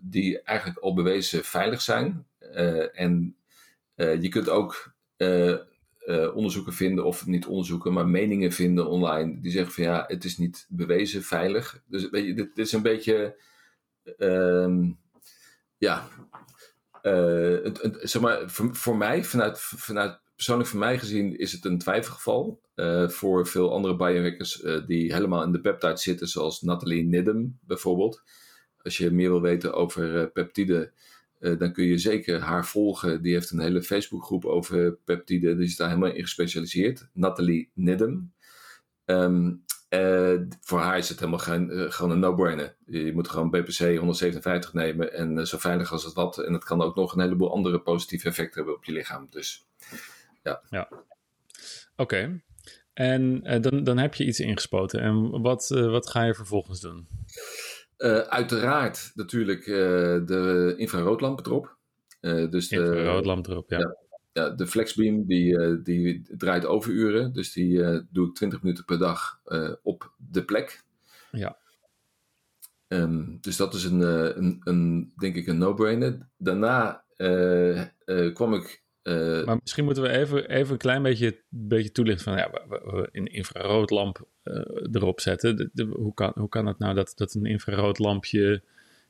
die 0.00 0.42
eigenlijk 0.42 0.78
al 0.78 0.94
bewezen 0.94 1.44
veilig 1.44 1.80
zijn. 1.80 2.26
en 2.92 3.36
je 3.94 4.28
kunt 4.28 4.48
ook 4.48 4.94
onderzoeken 6.34 6.72
vinden, 6.72 7.04
of 7.04 7.26
niet 7.26 7.46
onderzoeken, 7.46 7.92
maar 7.92 8.08
meningen 8.08 8.52
vinden 8.52 8.88
online. 8.88 9.40
Die 9.40 9.52
zeggen 9.52 9.72
van 9.72 9.84
ja, 9.84 10.04
het 10.06 10.24
is 10.24 10.38
niet 10.38 10.66
bewezen 10.68 11.22
veilig. 11.22 11.82
Dus 11.86 12.10
weet 12.10 12.26
je, 12.26 12.34
dit, 12.34 12.58
is 12.58 12.72
een 12.72 12.82
beetje. 12.82 13.36
Uh, 14.18 14.88
ja. 15.76 16.08
Het, 17.02 17.82
het, 17.82 17.98
zeg 18.02 18.22
maar, 18.22 18.50
voor, 18.50 18.74
voor, 18.76 18.96
mij, 18.96 19.24
vanuit, 19.24 19.60
vanuit 19.60 20.20
persoonlijk 20.44 20.68
voor 20.68 20.78
mij 20.78 20.98
gezien, 20.98 21.38
is 21.38 21.52
het 21.52 21.64
een 21.64 21.78
twijfelgeval. 21.78 22.60
Uh, 22.74 23.08
voor 23.08 23.46
veel 23.46 23.72
andere 23.72 23.96
biohackers 23.96 24.64
die 24.86 25.12
helemaal 25.14 25.42
in 25.42 25.52
de 25.52 25.60
peptide 25.60 25.96
zitten, 25.96 26.28
zoals 26.28 26.60
Nathalie 26.60 27.04
Nidem 27.04 27.58
bijvoorbeeld. 27.60 28.22
Als 28.82 28.96
je 28.96 29.10
meer 29.10 29.30
wil 29.30 29.40
weten 29.40 29.74
over 29.74 30.30
peptiden 30.30 30.92
uh, 31.42 31.58
dan 31.58 31.72
kun 31.72 31.84
je 31.84 31.98
zeker 31.98 32.40
haar 32.40 32.66
volgen. 32.66 33.22
Die 33.22 33.32
heeft 33.32 33.50
een 33.50 33.60
hele 33.60 33.82
Facebookgroep 33.82 34.44
over 34.44 34.92
peptiden. 34.92 35.56
Die 35.56 35.66
is 35.66 35.76
daar 35.76 35.88
helemaal 35.88 36.12
in 36.12 36.22
gespecialiseerd. 36.22 37.08
Nathalie 37.12 37.70
Nidem. 37.74 38.32
Uh, 39.06 40.40
voor 40.60 40.78
haar 40.78 40.98
is 40.98 41.08
het 41.08 41.18
helemaal 41.18 41.40
geen, 41.40 41.70
uh, 41.70 41.90
gewoon 41.90 42.10
een 42.10 42.18
no-brainer. 42.18 42.76
Je 42.86 43.12
moet 43.14 43.28
gewoon 43.28 43.50
BPC 43.50 43.96
157 43.98 44.72
nemen 44.72 45.12
en 45.12 45.46
zo 45.46 45.58
veilig 45.58 45.92
als 45.92 46.04
het 46.04 46.14
wat. 46.14 46.38
En 46.38 46.52
het 46.52 46.64
kan 46.64 46.82
ook 46.82 46.96
nog 46.96 47.14
een 47.14 47.20
heleboel 47.20 47.52
andere 47.52 47.80
positieve 47.80 48.28
effecten 48.28 48.56
hebben 48.56 48.74
op 48.74 48.84
je 48.84 48.92
lichaam. 48.92 49.26
Dus 49.30 49.66
ja. 50.42 50.62
Ja. 50.70 50.88
Oké. 50.90 51.02
Okay. 51.96 52.42
En 52.92 53.42
dan, 53.60 53.84
dan 53.84 53.98
heb 53.98 54.14
je 54.14 54.24
iets 54.24 54.40
ingespoten. 54.40 55.00
En 55.00 55.40
wat, 55.42 55.68
wat 55.68 56.10
ga 56.10 56.22
je 56.22 56.34
vervolgens 56.34 56.80
doen? 56.80 57.08
Uh, 57.98 58.18
uiteraard 58.18 59.10
natuurlijk 59.14 59.64
de 60.26 60.74
infraroodlamp 60.76 61.46
erop. 61.46 61.76
Dus 62.20 62.68
de 62.68 62.76
infraroodlamp 62.76 63.46
erop, 63.46 63.70
ja. 63.70 63.78
ja. 63.78 63.96
ja 64.32 64.50
de 64.50 64.66
Flexbeam 64.66 65.26
die, 65.26 65.82
die 65.82 66.22
draait 66.36 66.66
overuren. 66.66 67.32
Dus 67.32 67.52
die 67.52 67.82
doe 68.10 68.28
ik 68.28 68.34
20 68.34 68.62
minuten 68.62 68.84
per 68.84 68.98
dag 68.98 69.40
op 69.82 70.12
de 70.16 70.44
plek. 70.44 70.82
Ja. 71.30 71.56
Um, 72.88 73.38
dus 73.40 73.56
dat 73.56 73.74
is 73.74 73.84
een, 73.84 74.00
een, 74.38 74.60
een, 74.64 75.12
denk 75.16 75.36
ik 75.36 75.46
een 75.46 75.58
no-brainer. 75.58 76.28
Daarna 76.36 77.04
kwam 78.32 78.54
ik 78.54 78.82
uh, 79.02 79.44
maar 79.44 79.58
misschien 79.60 79.84
moeten 79.84 80.02
we 80.02 80.08
even, 80.08 80.48
even 80.48 80.72
een 80.72 80.78
klein 80.78 81.02
beetje, 81.02 81.42
beetje 81.48 81.92
toelichten 81.92 82.24
van 82.24 82.36
ja, 82.36 82.50
we, 82.50 82.80
we 82.84 83.08
een 83.12 83.26
infraroodlamp 83.26 84.26
uh, 84.44 84.54
erop 84.92 85.20
zetten. 85.20 85.56
De, 85.56 85.70
de, 85.72 85.84
hoe, 85.84 86.14
kan, 86.14 86.32
hoe 86.34 86.48
kan 86.48 86.66
het 86.66 86.78
nou 86.78 86.94
dat, 86.94 87.12
dat 87.14 87.34
een 87.34 87.46
infraroodlampje 87.46 88.62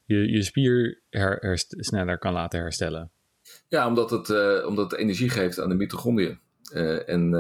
je, 0.04 0.30
je 0.30 0.42
spier 0.42 1.00
her, 1.10 1.36
her, 1.40 1.64
sneller 1.66 2.18
kan 2.18 2.32
laten 2.32 2.60
herstellen? 2.60 3.10
Ja, 3.68 3.86
omdat 3.86 4.10
het, 4.10 4.28
uh, 4.28 4.66
omdat 4.66 4.90
het 4.90 5.00
energie 5.00 5.28
geeft 5.28 5.60
aan 5.60 5.68
de 5.68 5.74
mitochondriën. 5.74 6.38
en, 7.06 7.34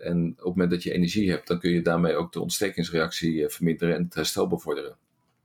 en 0.00 0.30
op 0.30 0.36
het 0.36 0.44
moment 0.44 0.70
dat 0.70 0.82
je 0.82 0.92
energie 0.92 1.30
hebt, 1.30 1.46
dan 1.46 1.58
kun 1.58 1.70
je 1.70 1.82
daarmee 1.82 2.14
ook 2.14 2.32
de 2.32 2.40
ontstekingsreactie 2.40 3.48
verminderen 3.48 3.94
en 3.94 4.04
het 4.04 4.14
herstel 4.14 4.46
bevorderen. 4.46 4.96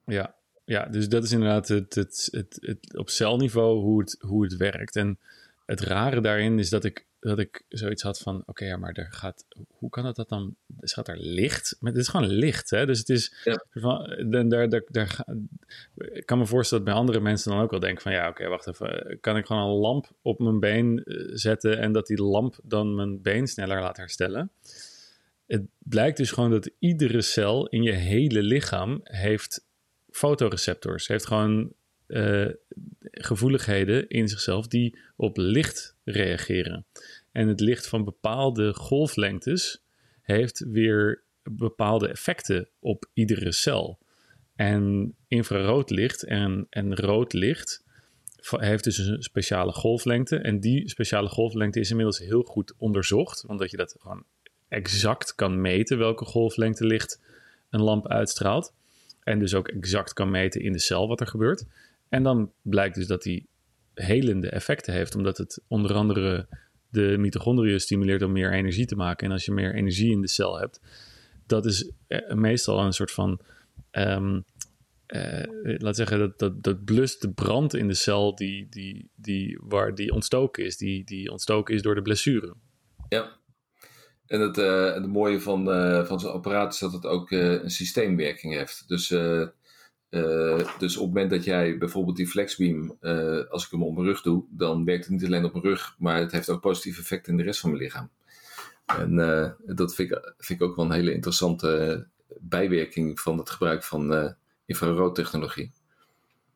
Ja, 0.05 0.35
ja 0.65 0.85
dus 0.85 1.09
dat 1.09 1.23
is 1.23 1.31
inderdaad 1.31 1.67
het, 1.67 1.95
het, 1.95 2.27
het, 2.31 2.57
het, 2.61 2.97
op 2.97 3.09
celniveau 3.09 3.81
hoe 3.81 3.99
het, 3.99 4.17
hoe 4.19 4.43
het 4.43 4.57
werkt. 4.57 4.95
En 4.95 5.19
het 5.65 5.81
rare 5.81 6.21
daarin 6.21 6.59
is 6.59 6.69
dat 6.69 6.83
ik, 6.83 7.05
dat 7.19 7.39
ik 7.39 7.63
zoiets 7.69 8.03
had 8.03 8.19
van: 8.19 8.43
oké, 8.45 8.65
ja, 8.65 8.77
maar 8.77 8.91
er 8.93 9.11
gaat, 9.11 9.45
hoe 9.67 9.89
kan 9.89 10.05
het 10.05 10.15
dat 10.15 10.29
dan? 10.29 10.55
Er 10.79 10.89
gaat 10.89 11.07
er 11.07 11.17
licht? 11.17 11.75
Maar 11.79 11.91
het 11.91 12.01
is 12.01 12.07
gewoon 12.07 12.27
licht, 12.27 12.69
hè? 12.69 12.85
Dus 12.85 12.99
het 12.99 13.09
is. 13.09 13.33
Ja. 13.43 13.65
Van, 13.69 14.25
daar, 14.29 14.69
daar, 14.69 14.83
daar, 14.87 15.25
ik 15.95 16.25
kan 16.25 16.37
me 16.37 16.45
voorstellen 16.45 16.85
dat 16.85 16.93
bij 16.93 17.03
andere 17.03 17.19
mensen 17.19 17.51
dan 17.51 17.61
ook 17.61 17.71
wel 17.71 17.79
denken: 17.79 18.01
van 18.01 18.11
ja, 18.11 18.29
oké, 18.29 18.47
wacht 18.47 18.67
even. 18.67 19.17
Kan 19.21 19.37
ik 19.37 19.45
gewoon 19.45 19.69
een 19.69 19.79
lamp 19.79 20.11
op 20.21 20.39
mijn 20.39 20.59
been 20.59 21.03
eh, 21.03 21.15
zetten 21.33 21.79
en 21.79 21.91
dat 21.91 22.07
die 22.07 22.23
lamp 22.23 22.59
dan 22.63 22.95
mijn 22.95 23.21
been 23.21 23.47
sneller 23.47 23.81
laat 23.81 23.97
herstellen? 23.97 24.51
Het 25.45 25.65
blijkt 25.77 26.17
dus 26.17 26.31
gewoon 26.31 26.51
dat 26.51 26.71
iedere 26.79 27.21
cel 27.21 27.67
in 27.67 27.83
je 27.83 27.91
hele 27.91 28.41
lichaam 28.41 28.99
heeft 29.03 29.65
fotoreceptors. 30.09 31.07
Heeft 31.07 31.25
gewoon 31.25 31.73
uh, 32.07 32.49
gevoeligheden 33.11 34.09
in 34.09 34.27
zichzelf 34.27 34.67
die 34.67 34.97
op 35.15 35.37
licht 35.37 35.95
reageren. 36.03 36.85
En 37.31 37.47
het 37.47 37.59
licht 37.59 37.87
van 37.87 38.03
bepaalde 38.03 38.73
golflengtes 38.73 39.83
heeft 40.21 40.65
weer 40.67 41.23
bepaalde 41.43 42.07
effecten 42.07 42.69
op 42.79 43.09
iedere 43.13 43.51
cel. 43.51 43.99
En 44.55 45.15
infrarood 45.27 45.89
licht 45.89 46.23
en, 46.23 46.67
en 46.69 46.95
rood 46.95 47.33
licht 47.33 47.83
heeft 48.49 48.83
dus 48.83 48.97
een 48.97 49.23
speciale 49.23 49.71
golflengte. 49.71 50.37
En 50.37 50.59
die 50.59 50.89
speciale 50.89 51.29
golflengte 51.29 51.79
is 51.79 51.89
inmiddels 51.89 52.19
heel 52.19 52.41
goed 52.41 52.73
onderzocht. 52.77 53.45
Omdat 53.47 53.71
je 53.71 53.77
dat 53.77 53.95
gewoon 53.99 54.23
exact 54.67 55.35
kan 55.35 55.61
meten 55.61 55.97
welke 55.97 56.25
golflengte 56.25 56.85
licht 56.85 57.21
een 57.69 57.81
lamp 57.81 58.07
uitstraalt. 58.07 58.73
En 59.23 59.39
dus 59.39 59.53
ook 59.53 59.67
exact 59.67 60.13
kan 60.13 60.31
meten 60.31 60.61
in 60.61 60.71
de 60.71 60.79
cel 60.79 61.07
wat 61.07 61.19
er 61.19 61.27
gebeurt. 61.27 61.65
En 62.09 62.23
dan 62.23 62.51
blijkt 62.61 62.95
dus 62.95 63.07
dat 63.07 63.23
die 63.23 63.47
helende 63.93 64.49
effecten 64.49 64.93
heeft. 64.93 65.15
Omdat 65.15 65.37
het 65.37 65.61
onder 65.67 65.93
andere 65.93 66.47
de 66.89 67.15
mitochondriën 67.17 67.79
stimuleert 67.79 68.21
om 68.21 68.31
meer 68.31 68.53
energie 68.53 68.85
te 68.85 68.95
maken. 68.95 69.27
En 69.27 69.31
als 69.31 69.45
je 69.45 69.51
meer 69.51 69.75
energie 69.75 70.11
in 70.11 70.21
de 70.21 70.27
cel 70.27 70.59
hebt, 70.59 70.79
dat 71.45 71.65
is 71.65 71.91
eh, 72.07 72.33
meestal 72.33 72.79
een 72.79 72.93
soort 72.93 73.11
van 73.11 73.39
um, 73.91 74.43
laat 75.61 75.95
zeggen, 75.95 76.19
dat, 76.19 76.39
dat, 76.39 76.63
dat 76.63 76.85
blust 76.85 77.21
de 77.21 77.31
brand 77.31 77.73
in 77.73 77.87
de 77.87 77.93
cel 77.93 78.35
die, 78.35 78.67
die, 78.69 79.09
die, 79.15 79.59
waar 79.61 79.95
die 79.95 80.11
ontstoken 80.11 80.65
is. 80.65 80.77
Die, 80.77 81.03
die 81.03 81.31
ontstoken 81.31 81.75
is 81.75 81.81
door 81.81 81.95
de 81.95 82.01
blessure. 82.01 82.53
Ja. 83.09 83.31
En 84.27 84.39
het, 84.39 84.57
uh, 84.57 84.93
het 84.93 85.07
mooie 85.07 85.39
van, 85.39 85.65
van 86.05 86.19
zo'n 86.19 86.31
apparaat 86.31 86.73
is 86.73 86.79
dat 86.79 86.93
het 86.93 87.05
ook 87.05 87.31
een 87.31 87.69
systeemwerking 87.69 88.53
heeft. 88.53 88.83
Dus, 88.87 89.13
dus 90.79 90.97
op 90.97 91.05
het 91.05 91.13
moment 91.13 91.29
dat 91.29 91.43
jij 91.43 91.77
bijvoorbeeld 91.77 92.17
die 92.17 92.27
flexbeam, 92.27 92.97
als 93.49 93.65
ik 93.65 93.71
hem 93.71 93.83
op 93.83 93.93
mijn 93.93 94.07
rug 94.07 94.21
doe, 94.21 94.45
dan 94.49 94.85
werkt 94.85 95.03
het 95.03 95.13
niet 95.13 95.25
alleen 95.25 95.45
op 95.45 95.51
mijn 95.51 95.65
rug, 95.65 95.95
maar 95.99 96.19
het 96.19 96.31
heeft 96.31 96.49
ook 96.49 96.61
positief 96.61 96.99
effect 96.99 97.27
in 97.27 97.37
de 97.37 97.43
rest 97.43 97.59
van 97.59 97.69
mijn 97.69 97.81
lichaam. 97.81 98.09
En 98.85 99.15
dat 99.65 99.95
vind 99.95 100.11
ik, 100.11 100.33
vind 100.37 100.61
ik 100.61 100.67
ook 100.67 100.75
wel 100.75 100.85
een 100.85 100.91
hele 100.91 101.13
interessante 101.13 102.07
bijwerking 102.39 103.19
van 103.19 103.37
het 103.37 103.49
gebruik 103.49 103.83
van 103.83 104.35
infraroodtechnologie. 104.65 105.71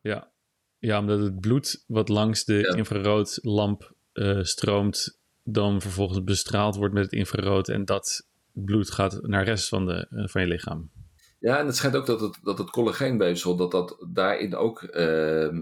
Ja. 0.00 0.30
ja, 0.78 0.98
omdat 0.98 1.20
het 1.20 1.40
bloed 1.40 1.84
wat 1.86 2.08
langs 2.08 2.44
de 2.44 2.54
ja. 2.54 2.74
infraroodlamp 2.74 3.92
uh, 4.12 4.42
stroomt, 4.42 5.18
dan 5.44 5.80
vervolgens 5.80 6.24
bestraald 6.24 6.76
wordt 6.76 6.94
met 6.94 7.02
het 7.02 7.12
infrarood 7.12 7.68
en 7.68 7.84
dat 7.84 8.26
bloed 8.52 8.90
gaat 8.90 9.22
naar 9.22 9.44
de 9.44 9.50
rest 9.50 9.68
van, 9.68 9.86
de, 9.86 10.06
uh, 10.10 10.26
van 10.26 10.40
je 10.40 10.48
lichaam. 10.48 10.90
Ja, 11.40 11.58
en 11.58 11.66
het 11.66 11.76
schijnt 11.76 11.96
ook 11.96 12.06
dat 12.06 12.20
het, 12.20 12.38
dat 12.42 12.58
het 12.58 12.70
collageenweefsel, 12.70 13.56
dat 13.56 13.70
dat 13.70 13.96
daarin 14.08 14.56
ook... 14.56 14.82
Uh, 14.82 15.58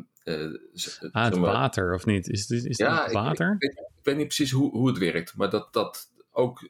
ah, 1.13 1.25
het 1.25 1.37
water, 1.37 1.95
of 1.95 2.07
niet? 2.07 2.29
Is, 2.29 2.51
is, 2.51 2.65
is 2.65 2.77
ja, 2.77 3.03
het 3.03 3.13
water? 3.13 3.57
Ik, 3.59 3.71
ik, 3.71 3.79
ik, 3.79 4.05
weet 4.05 4.17
niet 4.17 4.27
precies 4.27 4.51
hoe, 4.51 4.71
hoe 4.71 4.89
het 4.89 4.99
werkt, 4.99 5.37
maar 5.37 5.51
dat 5.51 5.73
dat 5.73 6.11
ook 6.31 6.69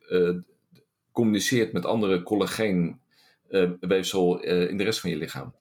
communiceert 1.12 1.72
met 1.72 1.84
andere 1.84 2.22
collageenweefsel 2.22 4.42
in 4.42 4.76
de 4.76 4.84
rest 4.84 5.00
van 5.00 5.10
je 5.10 5.16
lichaam. 5.16 5.54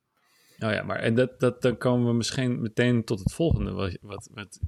Oh 0.59 0.71
ja, 0.71 0.83
maar 0.83 0.99
en 0.99 1.15
dat, 1.15 1.39
dat, 1.39 1.61
dan 1.61 1.77
komen 1.77 2.07
we 2.07 2.13
misschien 2.13 2.61
meteen 2.61 3.03
tot 3.03 3.19
het 3.19 3.33
volgende. 3.33 3.71
Wat, 3.71 3.97
wat, 4.01 4.29
wat, 4.33 4.59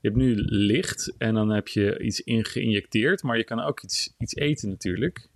je 0.00 0.08
hebt 0.08 0.16
nu 0.16 0.34
licht 0.44 1.14
en 1.18 1.34
dan 1.34 1.50
heb 1.50 1.68
je 1.68 1.98
iets 1.98 2.20
ingeïnjecteerd, 2.20 3.22
maar 3.22 3.36
je 3.36 3.44
kan 3.44 3.60
ook 3.60 3.82
iets, 3.82 4.14
iets 4.18 4.34
eten 4.34 4.68
natuurlijk. 4.68 5.28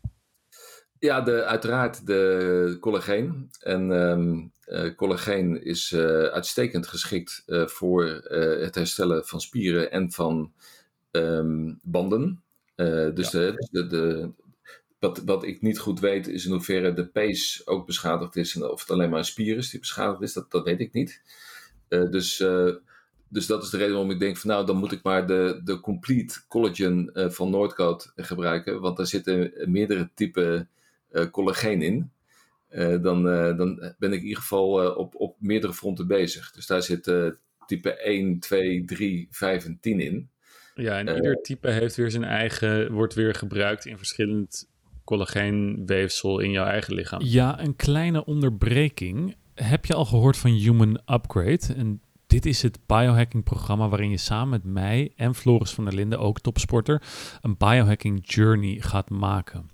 Ja, 1.06 1.20
de, 1.20 1.44
uiteraard 1.44 2.06
de 2.06 2.76
collageen. 2.80 3.50
En 3.60 3.90
um, 3.90 4.52
uh, 4.66 4.94
collageen 4.94 5.64
is 5.64 5.92
uh, 5.92 6.22
uitstekend 6.22 6.86
geschikt 6.86 7.42
uh, 7.46 7.66
voor 7.66 8.04
het 8.58 8.74
herstellen 8.74 9.26
van 9.26 9.40
spieren 9.40 9.90
en 9.90 10.12
van 10.12 10.52
um, 11.10 11.78
banden. 11.82 12.42
dus 13.14 13.30
ja. 13.30 13.38
de, 13.38 13.68
de, 13.70 13.86
de, 13.86 14.30
wat, 14.98 15.22
wat 15.24 15.44
ik 15.44 15.62
niet 15.62 15.78
goed 15.78 16.00
weet 16.00 16.28
is 16.28 16.44
in 16.44 16.52
hoeverre 16.52 16.92
de 16.92 17.06
pees 17.06 17.66
ook 17.66 17.86
beschadigd 17.86 18.36
is. 18.36 18.54
En 18.54 18.70
of 18.70 18.80
het 18.80 18.90
alleen 18.90 19.10
maar 19.10 19.18
een 19.18 19.24
spier 19.24 19.56
is 19.56 19.70
die 19.70 19.80
beschadigd 19.80 20.22
is, 20.22 20.32
dat, 20.32 20.50
dat 20.50 20.64
weet 20.64 20.80
ik 20.80 20.92
niet. 20.92 21.22
Dus, 21.88 22.44
dus 23.28 23.46
dat 23.46 23.62
is 23.62 23.70
de 23.70 23.76
reden 23.76 23.92
waarom 23.92 24.10
ik 24.10 24.18
denk 24.18 24.36
van 24.36 24.50
nou, 24.50 24.66
dan 24.66 24.76
moet 24.76 24.92
ik 24.92 25.02
maar 25.02 25.26
de, 25.26 25.60
de 25.64 25.80
Complete 25.80 26.40
Collagen 26.48 27.10
van 27.32 27.50
Noordcoat 27.50 28.12
gebruiken. 28.16 28.80
Want 28.80 28.96
daar 28.96 29.06
zitten 29.06 29.52
meerdere 29.64 30.10
typen 30.14 30.68
collageen 31.30 31.82
in. 31.82 32.10
dan, 33.02 33.22
dan 33.56 33.94
ben 33.98 34.12
ik 34.12 34.20
in 34.20 34.26
ieder 34.26 34.42
geval 34.42 34.94
op, 34.94 35.14
op 35.14 35.36
meerdere 35.38 35.74
fronten 35.74 36.06
bezig. 36.06 36.50
Dus 36.50 36.66
daar 36.66 36.82
zit 36.82 37.12
type 37.66 37.96
1, 37.96 38.38
2, 38.38 38.84
3, 38.84 39.28
5 39.30 39.64
en 39.64 39.78
10 39.80 40.00
in. 40.00 40.28
Ja, 40.74 40.98
en 40.98 41.14
ieder 41.14 41.42
type 41.42 41.70
heeft 41.70 41.96
weer 41.96 42.10
zijn 42.10 42.24
eigen, 42.24 42.92
wordt 42.92 43.14
weer 43.14 43.34
gebruikt 43.34 43.86
in 43.86 43.96
verschillend 43.96 44.68
collageenweefsel 45.04 46.38
in 46.38 46.50
jouw 46.50 46.66
eigen 46.66 46.94
lichaam. 46.94 47.20
Ja, 47.22 47.60
een 47.60 47.76
kleine 47.76 48.24
onderbreking. 48.24 49.36
Heb 49.54 49.84
je 49.84 49.94
al 49.94 50.04
gehoord 50.04 50.36
van 50.36 50.50
Human 50.50 51.00
Upgrade? 51.06 51.74
En 51.76 52.00
dit 52.26 52.46
is 52.46 52.62
het 52.62 52.78
biohacking 52.86 53.44
programma 53.44 53.88
waarin 53.88 54.10
je 54.10 54.16
samen 54.16 54.48
met 54.48 54.64
mij 54.64 55.12
en 55.16 55.34
Floris 55.34 55.70
van 55.70 55.84
der 55.84 55.94
Linden, 55.94 56.18
ook 56.18 56.40
topsporter, 56.40 57.02
een 57.40 57.56
biohacking 57.56 58.20
journey 58.22 58.76
gaat 58.80 59.10
maken. 59.10 59.70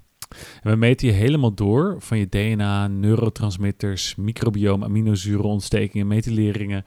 En 0.63 0.71
we 0.71 0.77
meten 0.77 1.07
je 1.07 1.13
helemaal 1.13 1.55
door 1.55 1.97
van 1.99 2.19
je 2.19 2.29
DNA, 2.29 2.87
neurotransmitters, 2.87 4.15
microbioom, 4.15 4.85
aminozuren, 4.85 5.45
ontstekingen, 5.45 6.07
methyleringen, 6.07 6.85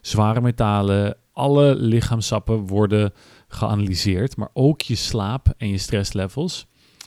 zware 0.00 0.40
metalen. 0.40 1.16
Alle 1.32 1.74
lichaamsappen 1.74 2.66
worden 2.66 3.12
geanalyseerd, 3.48 4.36
maar 4.36 4.50
ook 4.52 4.80
je 4.80 4.94
slaap 4.94 5.54
en 5.56 5.68
je 5.68 5.78
stresslevels. 5.78 6.66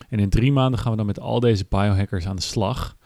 En 0.09 0.19
in 0.19 0.29
drie 0.29 0.51
maanden 0.51 0.79
gaan 0.79 0.91
we 0.91 0.97
dan 0.97 1.05
met 1.05 1.19
al 1.19 1.39
deze 1.39 1.65
biohackers 1.69 2.27
aan 2.27 2.35
de 2.35 2.41
slag. 2.41 2.97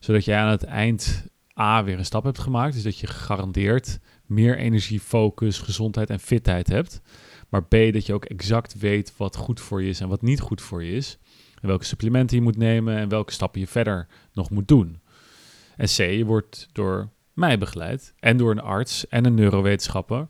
Zodat 0.00 0.24
jij 0.24 0.38
aan 0.38 0.50
het 0.50 0.64
eind 0.64 1.28
A 1.58 1.84
weer 1.84 1.98
een 1.98 2.04
stap 2.04 2.24
hebt 2.24 2.38
gemaakt. 2.38 2.74
Dus 2.74 2.82
dat 2.82 2.98
je 2.98 3.06
gegarandeerd 3.06 3.98
meer 4.26 4.58
energie, 4.58 5.00
focus, 5.00 5.58
gezondheid 5.58 6.10
en 6.10 6.20
fitheid 6.20 6.68
hebt. 6.68 7.00
Maar 7.48 7.64
B, 7.64 7.70
dat 7.70 8.06
je 8.06 8.14
ook 8.14 8.24
exact 8.24 8.78
weet 8.78 9.12
wat 9.16 9.36
goed 9.36 9.60
voor 9.60 9.82
je 9.82 9.88
is 9.88 10.00
en 10.00 10.08
wat 10.08 10.22
niet 10.22 10.40
goed 10.40 10.60
voor 10.60 10.84
je 10.84 10.92
is. 10.92 11.18
Welke 11.60 11.84
supplementen 11.84 12.36
je 12.36 12.42
moet 12.42 12.56
nemen 12.56 12.96
en 12.96 13.08
welke 13.08 13.32
stappen 13.32 13.60
je 13.60 13.66
verder 13.66 14.06
nog 14.32 14.50
moet 14.50 14.68
doen. 14.68 15.00
En 15.76 15.86
C, 15.86 15.96
je 15.96 16.24
wordt 16.24 16.68
door 16.72 17.10
mij 17.32 17.58
begeleid 17.58 18.14
en 18.18 18.36
door 18.36 18.50
een 18.50 18.60
arts 18.60 19.08
en 19.08 19.24
een 19.24 19.34
neurowetenschapper. 19.34 20.28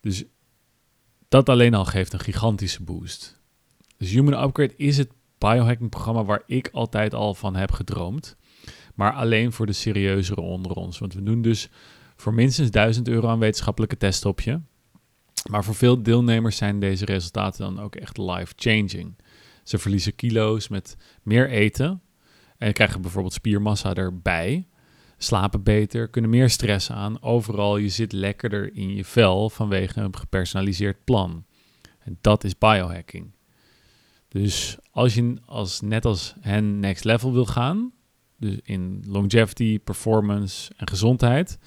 Dus 0.00 0.24
dat 1.28 1.48
alleen 1.48 1.74
al 1.74 1.84
geeft 1.84 2.12
een 2.12 2.20
gigantische 2.20 2.82
boost. 2.82 3.42
Dus 3.96 4.10
Human 4.10 4.42
Upgrade 4.42 4.74
is 4.76 4.96
het 4.98 5.10
biohacking 5.38 5.90
programma 5.90 6.24
waar 6.24 6.42
ik 6.46 6.68
altijd 6.72 7.14
al 7.14 7.34
van 7.34 7.56
heb 7.56 7.72
gedroomd. 7.72 8.36
Maar 8.94 9.12
alleen 9.12 9.52
voor 9.52 9.66
de 9.66 9.72
serieuzere 9.72 10.40
onder 10.40 10.72
ons. 10.72 10.98
Want 10.98 11.14
we 11.14 11.22
doen 11.22 11.42
dus 11.42 11.68
voor 12.16 12.34
minstens 12.34 12.70
1000 12.70 13.08
euro 13.08 13.28
aan 13.28 13.38
wetenschappelijke 13.38 13.96
testen 13.96 14.30
op 14.30 14.40
je. 14.40 14.60
Maar 15.50 15.64
voor 15.64 15.74
veel 15.74 16.02
deelnemers 16.02 16.56
zijn 16.56 16.80
deze 16.80 17.04
resultaten 17.04 17.74
dan 17.74 17.84
ook 17.84 17.96
echt 17.96 18.18
life-changing. 18.18 19.16
Ze 19.64 19.78
verliezen 19.78 20.14
kilo's 20.14 20.68
met 20.68 20.96
meer 21.22 21.50
eten. 21.50 22.02
En 22.58 22.72
krijgen 22.72 23.00
bijvoorbeeld 23.00 23.34
spiermassa 23.34 23.94
erbij. 23.94 24.68
Slapen 25.16 25.62
beter, 25.62 26.08
kunnen 26.08 26.30
meer 26.30 26.50
stress 26.50 26.90
aan. 26.90 27.22
Overal, 27.22 27.76
je 27.76 27.88
zit 27.88 28.12
lekkerder 28.12 28.76
in 28.76 28.94
je 28.94 29.04
vel 29.04 29.50
vanwege 29.50 30.00
een 30.00 30.16
gepersonaliseerd 30.16 31.04
plan. 31.04 31.44
En 31.98 32.18
dat 32.20 32.44
is 32.44 32.58
biohacking. 32.58 33.32
Dus 34.28 34.78
als 34.90 35.14
je 35.14 35.36
als, 35.46 35.80
net 35.80 36.04
als 36.04 36.34
hen 36.40 36.80
next 36.80 37.04
level 37.04 37.32
wil 37.32 37.46
gaan, 37.46 37.92
dus 38.38 38.58
in 38.62 39.04
longevity, 39.06 39.78
performance 39.78 40.72
en 40.76 40.88
gezondheid, 40.88 41.58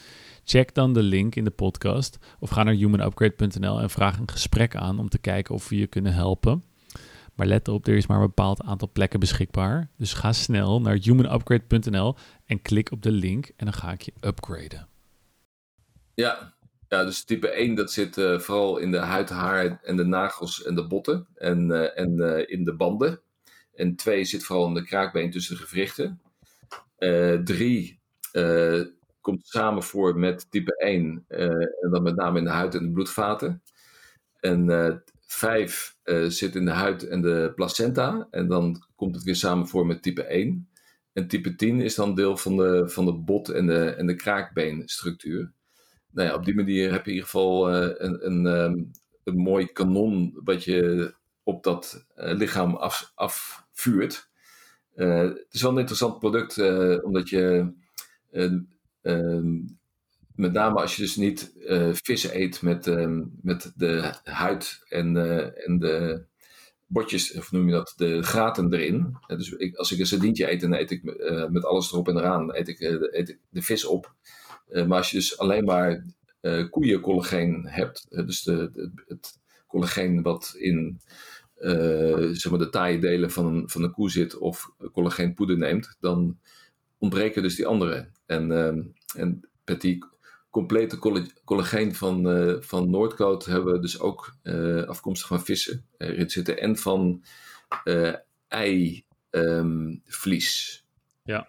check 0.44 0.74
dan 0.74 0.94
de 0.94 1.04
link 1.04 1.36
in 1.36 1.44
de 1.44 1.52
podcast 1.52 2.18
of 2.40 2.50
ga 2.50 2.64
naar 2.64 2.74
humanupgrade.nl 2.74 3.82
en 3.82 3.90
vraag 3.90 4.20
een 4.20 4.30
gesprek 4.30 4.76
aan 4.76 5.00
om 5.00 5.10
te 5.10 5.18
kijken 5.18 5.56
of 5.56 5.70
we 5.70 5.78
je 5.78 5.88
kunnen 5.88 6.14
helpen. 6.14 6.64
Maar 7.38 7.48
let 7.48 7.68
op, 7.68 7.88
er 7.88 7.96
is 7.96 8.08
maar 8.08 8.18
een 8.18 8.26
bepaald 8.26 8.62
aantal 8.62 8.90
plekken 8.92 9.20
beschikbaar. 9.20 9.90
Dus 9.98 10.14
ga 10.14 10.34
snel 10.34 10.82
naar 10.82 10.98
humanupgrade.nl 11.02 12.16
en 12.46 12.62
klik 12.62 12.92
op 12.92 13.02
de 13.02 13.12
link 13.12 13.46
en 13.56 13.66
dan 13.66 13.74
ga 13.74 13.92
ik 13.92 14.02
je 14.02 14.14
upgraden. 14.22 14.88
Ja, 16.14 16.54
ja, 16.88 17.04
dus 17.04 17.24
type 17.24 17.50
1 17.50 17.76
dat 17.76 17.92
zit 17.92 18.18
uh, 18.18 18.40
vooral 18.40 18.78
in 18.78 18.92
de 18.92 18.98
huid, 18.98 19.30
haar 19.30 19.80
en 19.84 19.96
de 19.96 20.06
nagels 20.06 20.64
en 20.64 20.76
de 20.76 20.88
botten 20.88 21.28
en, 21.36 21.70
uh, 21.70 22.00
en 22.00 22.14
uh, 22.18 22.50
in 22.50 22.64
de 22.64 22.76
banden. 22.76 23.22
En 23.74 23.96
2 23.96 24.26
zit 24.26 24.44
vooral 24.44 24.68
in 24.68 24.74
de 24.74 24.84
kraakbeen 24.84 25.32
tussen 25.32 25.58
de 25.58 25.64
gewrichten. 25.64 26.22
3 27.44 28.00
komt 29.22 29.48
samen 29.48 29.84
voor 29.84 30.20
met 30.20 30.52
type 30.52 30.78
1 30.78 31.26
en 31.28 31.90
dan 31.92 32.04
met 32.04 32.16
name 32.16 32.38
in 32.38 32.44
de 32.44 32.50
huid 32.50 32.76
en 32.76 32.84
de 32.84 32.92
bloedvaten. 32.92 33.62
En 34.40 34.66
5 35.28 35.98
zit 36.28 36.56
in 36.56 36.66
de 36.66 36.72
huid 36.72 37.08
en 37.08 37.22
de 37.22 37.52
placenta 37.56 38.28
en 38.32 38.48
dan 38.48 38.86
komt 38.96 39.16
het 39.16 39.24
weer 39.24 39.36
samen 39.36 39.68
voor 39.68 39.86
met 39.86 40.02
type 40.02 40.24
1. 40.24 40.70
En 41.14 41.28
type 41.28 41.56
10 41.56 41.82
is 41.82 41.96
dan 41.96 42.16
deel 42.16 42.38
van 42.38 42.58
de, 42.58 42.90
van 42.90 43.06
de 43.06 43.14
bot- 43.14 43.50
en 43.50 43.66
de, 43.66 43.86
en 43.86 44.08
de 44.08 44.16
kraakbeenstructuur 44.16 45.52
nou 46.18 46.30
ja, 46.30 46.36
op 46.36 46.46
die 46.46 46.56
manier 46.56 46.92
heb 46.92 47.06
je 47.06 47.12
in 47.12 47.16
ieder 47.16 47.30
geval 47.30 47.74
uh, 47.74 47.92
een, 47.98 48.26
een, 48.26 48.46
um, 48.46 48.92
een 49.24 49.38
mooi 49.38 49.66
kanon 49.72 50.40
wat 50.44 50.64
je 50.64 51.14
op 51.44 51.64
dat 51.64 52.06
uh, 52.16 52.34
lichaam 52.34 52.76
af, 52.76 53.12
afvuurt. 53.16 54.30
Het 54.94 55.48
is 55.50 55.62
wel 55.62 55.72
een 55.72 55.78
interessant 55.78 56.20
product, 56.20 56.58
omdat 57.04 57.30
je 57.30 57.74
ehm, 58.32 59.60
met 60.38 60.54
name 60.54 60.80
als 60.80 60.96
je 60.96 61.02
dus 61.02 61.16
niet 61.16 61.54
uh, 61.58 61.90
vis 61.94 62.32
eet 62.32 62.62
met, 62.62 62.88
ehm, 62.88 63.24
met 63.42 63.72
de 63.76 64.14
huid 64.24 64.84
en, 64.90 65.18
en 65.66 65.80
de 65.80 66.24
botjes, 66.86 67.34
of 67.34 67.52
noem 67.52 67.66
je 67.66 67.72
dat, 67.72 67.94
de 67.96 68.24
gaten 68.24 68.74
erin. 68.74 69.18
dus 69.28 69.52
ik, 69.52 69.76
als 69.76 69.92
ik 69.92 70.00
een 70.00 70.06
sardientje 70.06 70.52
eet, 70.52 70.62
dan 70.62 70.74
eet 70.74 70.92
ik 70.92 71.04
met 71.50 71.66
alles 71.66 71.92
erop 71.92 72.08
en 72.08 72.18
eraan, 72.18 72.56
eet 72.56 72.68
ik, 72.68 72.80
de 73.50 73.62
vis 73.62 73.86
op. 73.86 74.14
maar 74.68 74.98
als 74.98 75.12
je 75.12 75.18
dus 75.18 75.38
alleen 75.38 75.64
maar 75.64 76.06
koeiencollageen 76.70 77.68
hebt, 77.68 78.06
dus 78.10 78.44
de, 78.44 78.92
het 79.08 79.40
collageen 79.68 80.22
wat 80.22 80.56
in 80.58 81.02
zeg 82.32 82.50
maar 82.50 82.60
de 82.60 82.70
taaie 82.70 83.00
delen 83.00 83.32
van 83.32 83.46
een, 83.46 83.70
van 83.70 83.84
een 83.84 83.92
koe 83.92 84.12
zit 84.12 84.38
of 84.38 84.72
collageenpoeder 84.92 85.58
neemt, 85.58 85.96
dan 86.00 86.38
ontbreken 86.98 87.42
dus 87.42 87.56
die 87.56 87.68
andere. 87.68 88.10
En, 88.26 88.50
uh, 88.50 89.22
en 89.22 89.50
met 89.66 89.82
complete 90.58 91.00
collageen 91.46 91.96
van, 91.96 92.38
uh, 92.38 92.56
van 92.60 92.90
Noordcoat 92.90 93.46
hebben 93.46 93.74
we 93.74 93.80
dus 93.80 94.00
ook 94.00 94.36
afkomstig 94.88 95.28
van 95.28 95.42
vissen 95.42 95.86
erin 95.98 96.30
zitten 96.30 96.60
en 96.60 96.78
van 96.78 97.24
eivlies. 98.48 99.04
Um, 99.32 100.04
ja. 101.24 101.48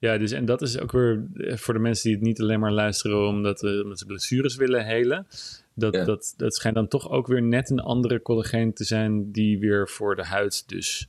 Ja, 0.00 0.18
dus 0.18 0.32
en 0.32 0.44
dat 0.44 0.62
is 0.62 0.78
ook 0.78 0.92
weer 0.92 1.28
voor 1.38 1.74
de 1.74 1.80
mensen 1.80 2.04
die 2.04 2.14
het 2.14 2.26
niet 2.26 2.40
alleen 2.40 2.60
maar 2.60 2.72
luisteren 2.72 3.28
omdat, 3.28 3.62
omdat 3.62 3.98
ze 3.98 4.06
blessures 4.06 4.56
willen 4.56 4.84
helen. 4.84 5.26
Dat, 5.74 5.92
dat, 5.92 6.34
dat 6.36 6.54
schijnt 6.54 6.76
dan 6.76 6.88
toch 6.88 7.10
ook 7.10 7.26
weer 7.26 7.42
net 7.42 7.70
een 7.70 7.80
andere 7.80 8.22
collageen 8.22 8.74
te 8.74 8.84
zijn 8.84 9.32
die 9.32 9.58
weer 9.58 9.88
voor 9.88 10.16
de 10.16 10.24
huid 10.24 10.68
dus 10.68 11.08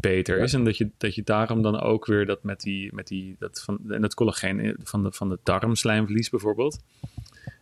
beter 0.00 0.38
is. 0.38 0.52
En 0.52 0.64
dat 0.64 0.76
je, 0.76 0.90
dat 0.96 1.14
je 1.14 1.22
daarom 1.22 1.62
dan 1.62 1.80
ook 1.80 2.06
weer 2.06 2.26
dat 2.26 2.42
met 2.42 2.60
die, 2.60 2.94
met 2.94 3.06
die 3.06 3.36
dat 3.38 3.62
van, 3.62 3.80
en 3.88 4.00
dat 4.00 4.14
collageen 4.14 4.76
van 4.82 5.02
de, 5.02 5.12
van 5.12 5.28
de 5.28 5.38
darmslijmvlies 5.42 6.30
bijvoorbeeld, 6.30 6.82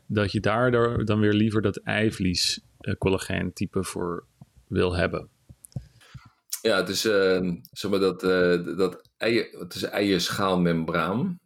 dat 0.07 0.33
je 0.33 0.41
daardoor 0.41 1.05
dan 1.05 1.21
weer 1.21 1.33
liever 1.33 1.63
dat 1.63 1.77
eivlies 1.77 2.61
uh, 2.81 2.95
collageen 2.95 3.53
type 3.53 3.85
voor 3.85 4.27
wil 4.69 4.97
hebben. 4.97 5.29
Ja, 6.63 6.77
het 6.77 6.89
is, 6.89 7.07
uh, 7.07 7.53
zeg 7.73 7.91
maar 7.91 8.01
dat, 8.01 8.25
uh, 8.25 8.77
dat 8.77 9.09
eier, 9.17 9.49
het 9.59 9.75
is 9.75 9.83
eierschaalmembraan. 9.83 11.41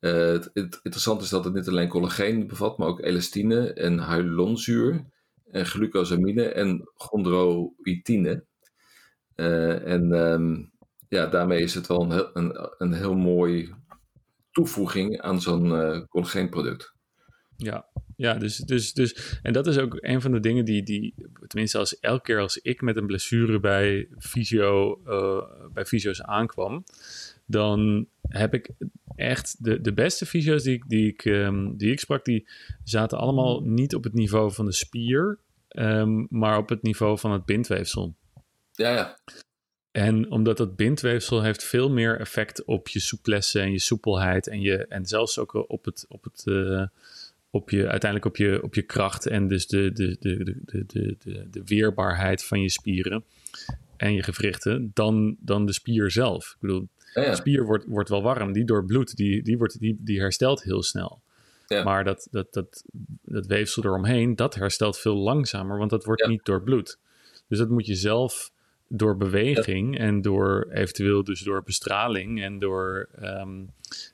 Uh, 0.00 0.12
het, 0.12 0.50
het 0.52 0.80
interessante 0.82 1.24
is 1.24 1.30
dat 1.30 1.44
het 1.44 1.54
niet 1.54 1.68
alleen 1.68 1.88
collageen 1.88 2.46
bevat, 2.46 2.78
maar 2.78 2.88
ook 2.88 3.00
elastine 3.00 3.72
en 3.72 4.04
hyaluronzuur 4.04 5.04
en 5.50 5.66
glucosamine 5.66 6.42
en 6.42 6.90
chondroïtine. 6.94 8.44
Uh, 9.40 9.86
en 9.86 10.12
um, 10.12 10.70
ja, 11.08 11.26
daarmee 11.26 11.62
is 11.62 11.74
het 11.74 11.86
wel 11.86 12.02
een 12.02 12.12
heel, 12.12 12.74
een, 12.78 12.92
heel 12.92 13.16
mooi 13.16 13.74
toevoeging 14.50 15.20
aan 15.20 15.40
zo'n 15.40 15.66
uh, 15.66 16.00
collageenproduct. 16.08 16.94
Ja, 17.56 17.86
ja 18.16 18.34
dus, 18.34 18.56
dus, 18.56 18.92
dus, 18.92 19.38
en 19.42 19.52
dat 19.52 19.66
is 19.66 19.78
ook 19.78 19.96
een 20.00 20.20
van 20.20 20.32
de 20.32 20.40
dingen 20.40 20.64
die, 20.64 20.82
die 20.82 21.14
tenminste 21.46 21.78
als 21.78 21.98
elke 21.98 22.22
keer 22.22 22.40
als 22.40 22.58
ik 22.58 22.80
met 22.80 22.96
een 22.96 23.06
blessure 23.06 23.60
bij 23.60 24.08
fysio, 24.18 25.00
uh, 25.06 25.72
bij 25.72 25.86
fysio's 25.86 26.22
aankwam, 26.22 26.84
dan 27.46 28.06
heb 28.28 28.54
ik 28.54 28.70
echt 29.16 29.64
de, 29.64 29.80
de 29.80 29.92
beste 29.92 30.26
fysio's 30.26 30.62
die, 30.62 30.84
die, 30.86 31.08
ik, 31.08 31.24
um, 31.24 31.76
die 31.76 31.92
ik 31.92 32.00
sprak, 32.00 32.24
die 32.24 32.48
zaten 32.84 33.18
allemaal 33.18 33.60
niet 33.60 33.94
op 33.94 34.04
het 34.04 34.14
niveau 34.14 34.52
van 34.52 34.64
de 34.64 34.72
spier, 34.72 35.38
um, 35.68 36.26
maar 36.30 36.58
op 36.58 36.68
het 36.68 36.82
niveau 36.82 37.18
van 37.18 37.32
het 37.32 37.44
bindweefsel. 37.44 38.14
Ja, 38.72 38.90
ja. 38.90 39.18
En 39.90 40.30
omdat 40.30 40.56
dat 40.56 40.76
bindweefsel 40.76 41.42
heeft 41.42 41.64
veel 41.64 41.90
meer 41.90 42.20
effect 42.20 42.64
op 42.64 42.88
je 42.88 43.00
souplesse 43.00 43.60
en 43.60 43.72
je 43.72 43.78
soepelheid 43.78 44.46
en, 44.46 44.60
je, 44.60 44.86
en 44.86 45.06
zelfs 45.06 45.38
ook 45.38 45.70
op, 45.70 45.84
het, 45.84 46.06
op, 46.08 46.24
het, 46.24 46.42
uh, 46.44 46.86
op 47.50 47.70
je, 47.70 47.88
uiteindelijk 47.88 48.24
op 48.24 48.36
je, 48.36 48.62
op 48.62 48.74
je 48.74 48.82
kracht 48.82 49.26
en 49.26 49.48
dus 49.48 49.66
de, 49.66 49.92
de, 49.92 50.16
de, 50.20 50.44
de, 50.64 50.84
de, 50.86 51.16
de, 51.18 51.50
de 51.50 51.62
weerbaarheid 51.64 52.44
van 52.44 52.62
je 52.62 52.70
spieren 52.70 53.24
en 53.96 54.14
je 54.14 54.22
gewrichten 54.22 54.90
dan, 54.94 55.36
dan 55.40 55.66
de 55.66 55.72
spier 55.72 56.10
zelf. 56.10 56.50
Ik 56.50 56.60
bedoel, 56.60 56.88
de 57.14 57.34
spier 57.34 57.64
wordt, 57.64 57.84
wordt 57.86 58.08
wel 58.08 58.22
warm, 58.22 58.52
die 58.52 58.64
door 58.64 58.84
bloed, 58.84 59.16
die, 59.16 59.42
die, 59.42 59.58
wordt, 59.58 59.80
die, 59.80 59.96
die 60.00 60.20
herstelt 60.20 60.62
heel 60.62 60.82
snel. 60.82 61.22
Ja. 61.66 61.82
Maar 61.82 62.04
dat, 62.04 62.28
dat, 62.30 62.52
dat, 62.52 62.84
dat 63.22 63.46
weefsel 63.46 63.84
eromheen, 63.84 64.36
dat 64.36 64.54
herstelt 64.54 64.98
veel 64.98 65.16
langzamer, 65.16 65.78
want 65.78 65.90
dat 65.90 66.04
wordt 66.04 66.26
niet 66.26 66.44
door 66.44 66.62
bloed. 66.62 66.98
Dus 67.48 67.58
dat 67.58 67.68
moet 67.68 67.86
je 67.86 67.94
zelf 67.94 68.52
door 68.92 69.16
beweging 69.16 69.98
en 69.98 70.22
door 70.22 70.68
eventueel 70.70 71.24
dus 71.24 71.40
door 71.40 71.62
bestraling 71.62 72.42
en 72.42 72.58
door 72.58 73.08
um, 73.22 73.70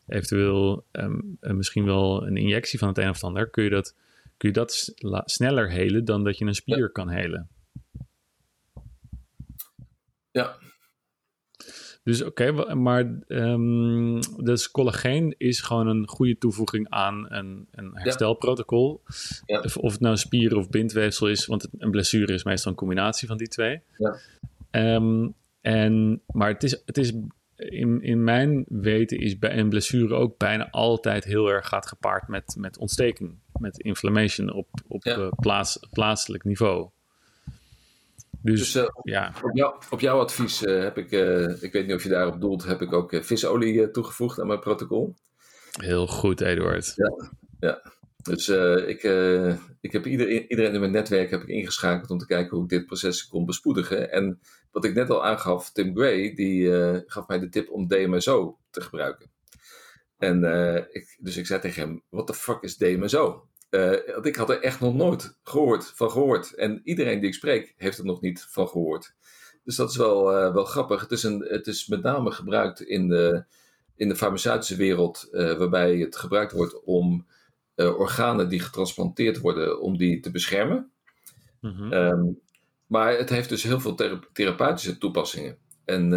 eventueel 0.07 0.85
um, 0.93 1.39
misschien 1.41 1.85
wel 1.85 2.27
een 2.27 2.37
injectie 2.37 2.79
van 2.79 2.89
het 2.89 2.99
een 2.99 3.09
of 3.09 3.15
het 3.15 3.25
ander, 3.25 3.51
kun 3.51 3.65
je 3.65 3.71
dat, 3.71 3.95
kun 4.37 4.49
je 4.49 4.55
dat 4.55 4.95
sneller 5.25 5.71
helen 5.71 6.05
dan 6.05 6.25
dat 6.25 6.39
je 6.39 6.45
een 6.45 6.55
spier 6.55 6.91
kan 6.91 7.09
helen. 7.09 7.49
Ja, 10.31 10.57
dus 12.07 12.23
oké, 12.23 12.75
maar 12.75 13.19
um, 13.29 14.21
dus 14.37 14.71
collageen 14.71 15.35
is 15.39 15.61
gewoon 15.61 15.87
een 15.87 16.09
goede 16.09 16.39
toevoeging 16.39 16.87
aan 16.91 17.27
een, 17.29 17.69
een 17.71 17.91
herstelprotocol. 17.95 19.03
Ja. 19.47 19.61
Of, 19.61 19.77
of, 19.77 19.93
het 19.93 20.01
nou 20.01 20.17
spier 20.17 20.57
of 20.57 20.71
bindweefsel 20.71 21.29
is, 21.29 21.47
want 21.47 21.69
een 21.79 21.91
blessure 21.91 22.35
is 22.35 22.45
meestal 22.45 22.71
een 22.71 22.77
combinatie 22.77 23.29
van 23.29 23.37
die 23.37 23.49
twee. 23.49 23.81
Ja. 23.97 24.17
Um, 24.71 25.35
en, 25.61 26.23
maar 26.27 26.49
het 26.49 26.63
is, 26.63 26.83
het 26.87 26.99
is 26.99 27.13
in, 27.57 28.03
in 28.03 28.25
mijn 28.25 28.65
weten 28.69 29.19
is 29.19 29.39
bij 29.39 29.59
een 29.59 29.69
blessure 29.69 30.15
ook 30.15 30.39
bijna 30.39 30.71
altijd 30.71 31.25
heel 31.25 31.49
erg 31.49 31.69
gaat 31.69 31.87
gepaard 31.87 32.29
met, 32.29 32.55
met 32.59 32.79
ontsteking, 32.79 33.39
met 33.59 33.79
inflammation 33.79 34.53
op, 34.53 34.69
op 34.89 35.05
ja. 35.05 35.29
plaats, 35.29 35.79
plaatselijk 35.91 36.45
niveau. 36.45 36.89
Dus, 38.41 38.73
dus 38.73 38.83
uh, 38.83 38.89
ja. 39.03 39.33
op, 39.43 39.57
jou, 39.57 39.75
op 39.91 40.01
jouw 40.01 40.21
advies 40.21 40.63
uh, 40.63 40.83
heb 40.83 40.99
ik, 40.99 41.11
ik 41.63 41.73
weet 41.73 41.87
niet 41.87 41.95
of 41.95 42.03
je 42.03 42.09
daarop 42.09 42.41
doelt, 42.41 42.65
heb 42.65 42.83
ik 42.83 42.93
ook 42.93 43.19
visolie 43.23 43.91
toegevoegd 43.91 44.41
aan 44.41 44.47
mijn 44.47 44.61
protocol. 44.61 45.15
Heel 45.81 46.07
goed, 46.07 46.41
Eduard. 46.41 46.93
Ja, 46.97 47.31
ja. 47.61 47.83
Dus 48.27 48.49
ik, 48.87 49.03
ik 49.81 49.93
heb 49.93 50.07
iedereen, 50.07 50.51
iedereen 50.51 50.73
in 50.73 50.81
mijn 50.81 50.93
netwerk 50.93 51.31
heb 51.31 51.43
ik 51.43 51.49
ingeschakeld 51.49 52.11
om 52.11 52.19
te 52.19 52.27
kijken 52.27 52.57
hoe 52.57 52.65
ik 52.65 52.71
dit 52.71 52.87
proces 52.87 53.29
kon 53.29 53.47
bespoedigen. 53.47 54.13
En 54.13 54.41
wat 54.71 54.85
ik 54.85 54.95
net 54.95 55.11
al 55.11 55.25
aangaf, 55.25 55.73
Tim 55.73 55.97
Gray, 55.97 56.35
die 56.35 56.71
gaf 57.07 57.29
mij 57.29 57.39
de 57.39 57.49
tip 57.49 57.71
om 57.71 57.89
DMSO 57.89 58.59
te 58.71 58.81
gebruiken. 58.81 59.31
En 60.19 60.45
ik, 60.93 61.17
dus 61.21 61.37
ik 61.37 61.47
zei 61.47 61.61
tegen 61.61 61.83
hem, 61.83 62.03
what 62.09 62.27
the 62.27 62.35
fuck 62.35 62.63
is 62.63 62.77
DMSO? 62.77 63.49
Want 63.71 64.27
ik 64.27 64.37
had 64.37 64.51
er 64.51 64.61
echt 64.61 64.81
nog 64.81 64.95
nooit 64.95 65.39
gehoord, 65.43 65.93
van 65.95 66.11
gehoord. 66.11 66.55
En 66.55 66.81
iedereen 66.85 67.21
die 67.21 67.29
ik 67.29 67.35
spreek, 67.35 67.75
heeft 67.77 67.99
er 67.99 68.05
nog 68.05 68.21
niet 68.21 68.47
van 68.49 68.69
gehoord. 68.69 69.15
Dus 69.65 69.77
dat 69.77 69.91
is 69.91 69.97
wel, 69.97 70.25
wel 70.53 70.65
grappig. 70.65 71.01
Het 71.01 71.11
is, 71.11 71.23
een, 71.23 71.47
het 71.49 71.67
is 71.67 71.87
met 71.87 72.03
name 72.03 72.31
gebruikt 72.31 72.81
in 72.81 73.09
de, 73.09 73.45
in 73.97 74.09
de 74.09 74.17
farmaceutische 74.17 74.77
wereld, 74.77 75.29
waarbij 75.31 75.97
het 75.97 76.17
gebruikt 76.17 76.53
wordt 76.53 76.83
om 76.85 77.27
organen 77.77 78.49
die 78.49 78.61
getransplanteerd 78.61 79.39
worden, 79.39 79.81
om 79.81 79.97
die 79.97 80.21
te 80.21 80.31
beschermen. 80.31 80.91
Mm 81.61 81.93
um, 81.93 82.41
maar 82.87 83.19
het 83.19 83.31
heeft 83.31 83.49
dus 83.49 83.63
heel 83.63 83.81
veel 83.81 83.95
thera 83.95 84.21
therapeutische 84.33 84.99
toepassingen. 84.99 85.59
En 85.85 86.11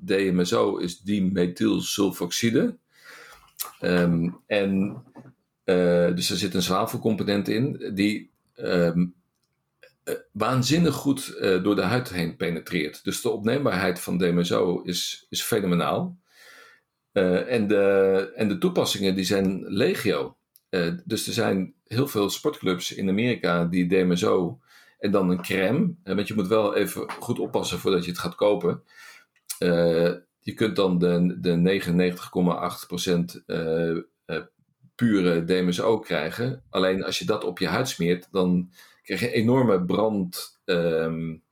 DMSO 0.00 0.76
is 0.76 1.00
dimethylsulfoxide. 1.00 2.76
Um, 3.80 4.40
en 4.46 5.02
uh, 5.64 6.14
dus 6.14 6.30
er 6.30 6.36
zit 6.36 6.54
een 6.54 6.62
zwavelcomponent 6.62 7.48
in 7.48 7.92
die 7.94 8.30
um, 8.56 9.14
uh, 10.04 10.14
waanzinnig 10.32 10.94
goed 10.94 11.36
door 11.62 11.74
de 11.74 11.82
huid 11.82 12.08
heen 12.08 12.36
penetreert. 12.36 13.04
Dus 13.04 13.20
de 13.20 13.30
opneembaarheid 13.30 14.00
van 14.00 14.18
DMSO 14.18 14.82
is, 14.82 15.26
is 15.28 15.42
fenomenaal. 15.42 16.18
en, 17.12 17.66
de, 17.66 18.32
en 18.34 18.48
de 18.48 18.58
toepassingen 18.58 19.14
die 19.14 19.24
zijn 19.24 19.64
legio. 19.66 20.36
Dus 21.04 21.26
er 21.26 21.32
zijn 21.32 21.74
heel 21.86 22.08
veel 22.08 22.30
sportclubs 22.30 22.92
in 22.92 23.08
Amerika 23.08 23.64
die 23.64 23.86
DMSO 23.86 24.60
en 24.98 25.10
dan 25.10 25.30
een 25.30 25.42
crème. 25.42 25.94
want 26.04 26.28
je 26.28 26.34
moet 26.34 26.48
wel 26.48 26.76
even 26.76 27.10
goed 27.10 27.38
oppassen 27.38 27.78
voordat 27.78 28.04
je 28.04 28.10
het 28.10 28.20
gaat 28.20 28.34
kopen. 28.34 28.82
je 30.40 30.54
kunt 30.54 30.76
dan 30.76 30.98
de, 30.98 31.36
de 31.40 31.80
99,8% 34.34 34.50
pure 35.00 35.44
DMSO 35.44 35.98
krijgen. 35.98 36.62
Alleen 36.70 37.04
als 37.04 37.18
je 37.18 37.24
dat 37.24 37.44
op 37.44 37.58
je 37.58 37.66
huid 37.66 37.88
smeert, 37.88 38.28
dan 38.30 38.70
krijg 39.02 39.20
je 39.20 39.26
een 39.26 39.32
enorme 39.42 39.84
brand, 39.84 40.60
um, 40.64 41.42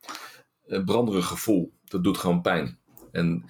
branderig 0.85 1.27
gevoel. 1.27 1.73
Dat 1.85 2.05
doet 2.05 2.19
gewoon 2.19 2.41
pijn. 2.41 2.79
En, 3.13 3.45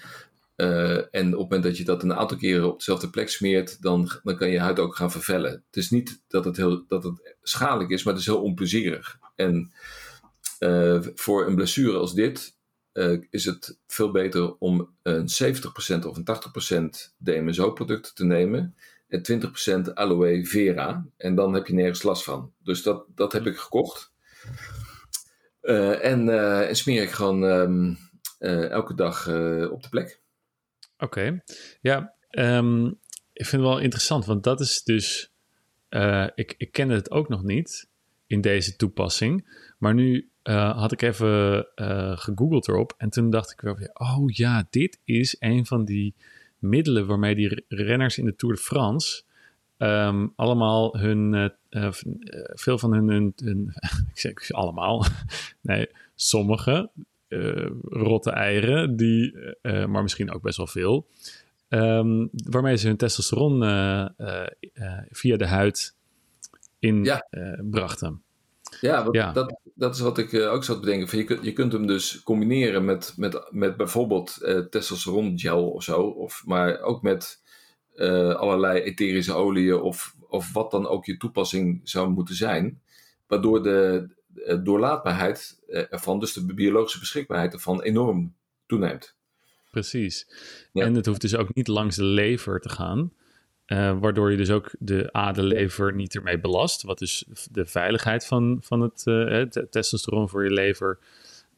uh, 0.61 0.97
en 0.97 1.27
op 1.27 1.31
het 1.31 1.33
moment 1.33 1.63
dat 1.63 1.77
je 1.77 1.85
dat 1.85 2.03
een 2.03 2.15
aantal 2.15 2.37
keren 2.37 2.71
op 2.73 2.79
dezelfde 2.79 3.11
plek 3.11 3.29
smeert, 3.29 3.83
dan, 3.83 4.11
dan 4.23 4.37
kan 4.37 4.49
je 4.49 4.61
huid 4.61 4.79
ook 4.79 4.97
gaan 4.97 5.11
vervellen. 5.11 5.51
Het 5.51 5.77
is 5.77 5.91
niet 5.91 6.23
dat 6.29 6.45
het, 6.45 6.57
heel, 6.57 6.85
dat 6.87 7.03
het 7.03 7.37
schadelijk 7.43 7.91
is, 7.91 8.03
maar 8.03 8.13
het 8.13 8.23
is 8.23 8.29
heel 8.29 8.43
onplezierig. 8.43 9.19
En 9.35 9.73
uh, 10.61 11.03
voor 11.15 11.47
een 11.47 11.55
blessure 11.55 11.99
als 11.99 12.15
dit 12.15 12.57
eh, 12.93 13.19
is 13.31 13.45
het 13.45 13.79
veel 13.87 14.11
beter 14.11 14.57
om 14.57 14.97
een 15.03 15.29
70% 16.03 16.07
of 16.07 16.17
een 16.17 16.95
80% 17.09 17.15
DMSO-product 17.19 18.17
te 18.17 18.25
nemen 18.25 18.75
en 19.09 19.43
20% 19.89 19.93
aloe 19.95 20.47
vera. 20.47 21.07
En 21.17 21.35
dan 21.35 21.55
heb 21.55 21.67
je 21.67 21.75
nergens 21.75 22.03
last 22.03 22.25
van. 22.25 22.53
Dus 22.63 22.83
dat, 22.83 23.05
dat 23.15 23.33
heb 23.33 23.47
ik 23.47 23.57
gekocht. 23.57 24.13
En, 25.61 26.29
en, 26.69 26.77
smeer 26.77 27.03
ik 27.03 27.11
gewoon 27.11 27.43
um, 27.43 27.99
elke 28.71 28.95
dag 28.95 29.29
op 29.71 29.83
de 29.83 29.89
plek. 29.91 30.21
Oké, 30.99 31.43
ja, 31.81 32.15
um, 32.31 32.87
ik 33.33 33.47
vind 33.47 33.63
het 33.63 33.71
wel 33.71 33.79
interessant, 33.79 34.25
want 34.25 34.45
dat 34.45 34.61
is 34.61 34.83
dus. 34.83 35.33
ik, 36.35 36.55
ik 36.59 36.73
kende 36.73 36.95
het 36.95 37.11
ook 37.11 37.29
nog 37.29 37.43
niet 37.43 37.89
in 38.27 38.41
deze 38.41 38.77
toepassing. 38.77 39.47
Maar 39.79 39.95
nu 39.95 40.31
uh, 40.43 40.79
had 40.79 40.93
ik 40.93 41.03
even 41.03 41.67
uh, 41.77 42.17
gegoogeld 42.17 42.69
erop. 42.69 42.95
En 42.97 43.11
toen 43.11 43.31
dacht 43.31 43.51
ik 43.51 43.61
wel 43.61 43.77
weer, 43.77 43.91
oh 43.93 44.31
ja, 44.31 44.67
dit 44.71 44.99
is 45.05 45.37
een 45.39 45.67
van 45.67 45.85
die 45.85 46.15
middelen 46.59 47.07
waarmee 47.07 47.35
die 47.35 47.65
renners 47.69 48.19
in 48.19 48.25
de 48.25 48.37
Tour 48.37 48.55
de 48.55 48.61
France 48.61 49.23
um, 49.79 50.33
allemaal 50.37 50.99
hun, 50.99 51.53
veel 52.55 52.79
van 52.79 52.93
hun, 52.93 53.09
hun, 53.09 53.33
hun 53.37 53.73
ik 54.13 54.19
zeg 54.19 54.51
allemaal, 54.51 55.05
nee, 55.61 55.89
sommige 56.15 56.91
rotte 57.83 58.31
eieren, 58.31 58.97
die, 58.97 59.39
maar 59.63 60.03
misschien 60.03 60.33
ook 60.33 60.43
best 60.43 60.57
wel 60.57 60.67
veel, 60.67 61.07
um, 61.69 62.29
waarmee 62.33 62.77
ze 62.77 62.87
hun 62.87 62.97
testosteron 62.97 63.61
via 65.11 65.37
de 65.37 65.47
huid 65.47 65.97
in 66.79 67.05
ja. 67.05 67.29
brachten. 67.71 68.23
Ja, 68.81 69.09
ja. 69.11 69.33
Dat, 69.33 69.61
dat 69.75 69.95
is 69.95 70.01
wat 70.01 70.19
ik 70.19 70.35
ook 70.35 70.65
zat 70.65 70.77
te 70.77 70.81
bedenken. 70.81 71.19
Je, 71.19 71.25
kunt, 71.25 71.45
je 71.45 71.53
kunt 71.53 71.73
hem 71.73 71.87
dus 71.87 72.23
combineren 72.23 72.85
met, 72.85 73.15
met, 73.17 73.49
met 73.51 73.77
bijvoorbeeld 73.77 74.39
testosteron 74.71 75.39
gel 75.39 75.71
of 75.71 75.83
zo. 75.83 76.01
Of, 76.03 76.43
maar 76.47 76.81
ook 76.81 77.03
met 77.03 77.43
uh, 77.95 78.35
allerlei 78.35 78.81
etherische 78.81 79.35
oliën 79.35 79.81
of, 79.81 80.15
of 80.29 80.53
wat 80.53 80.71
dan 80.71 80.87
ook 80.87 81.05
je 81.05 81.17
toepassing 81.17 81.81
zou 81.85 82.11
moeten 82.11 82.35
zijn. 82.35 82.81
Waardoor 83.27 83.63
de 83.63 84.09
doorlaatbaarheid 84.63 85.61
ervan, 85.69 86.21
dus 86.21 86.33
de 86.33 86.55
biologische 86.55 86.99
beschikbaarheid 86.99 87.53
ervan, 87.53 87.83
enorm 87.83 88.35
toeneemt. 88.67 89.17
Precies. 89.71 90.27
Ja. 90.73 90.85
En 90.85 90.95
het 90.95 91.07
hoeft 91.07 91.21
dus 91.21 91.37
ook 91.37 91.55
niet 91.55 91.69
langs 91.69 91.97
de 91.97 92.05
lever 92.05 92.61
te 92.61 92.69
gaan. 92.69 93.13
Uh, 93.67 93.99
waardoor 94.01 94.31
je 94.31 94.37
dus 94.37 94.51
ook 94.51 94.71
de 94.79 95.13
aderlever 95.13 95.95
niet 95.95 96.15
ermee 96.15 96.39
belast. 96.39 96.83
Wat 96.83 96.99
dus 96.99 97.25
de 97.51 97.67
veiligheid 97.67 98.27
van, 98.27 98.59
van 98.61 98.81
het, 98.81 99.03
uh, 99.07 99.43
testosteron 99.43 100.29
voor 100.29 100.45
je 100.45 100.51
lever 100.51 100.99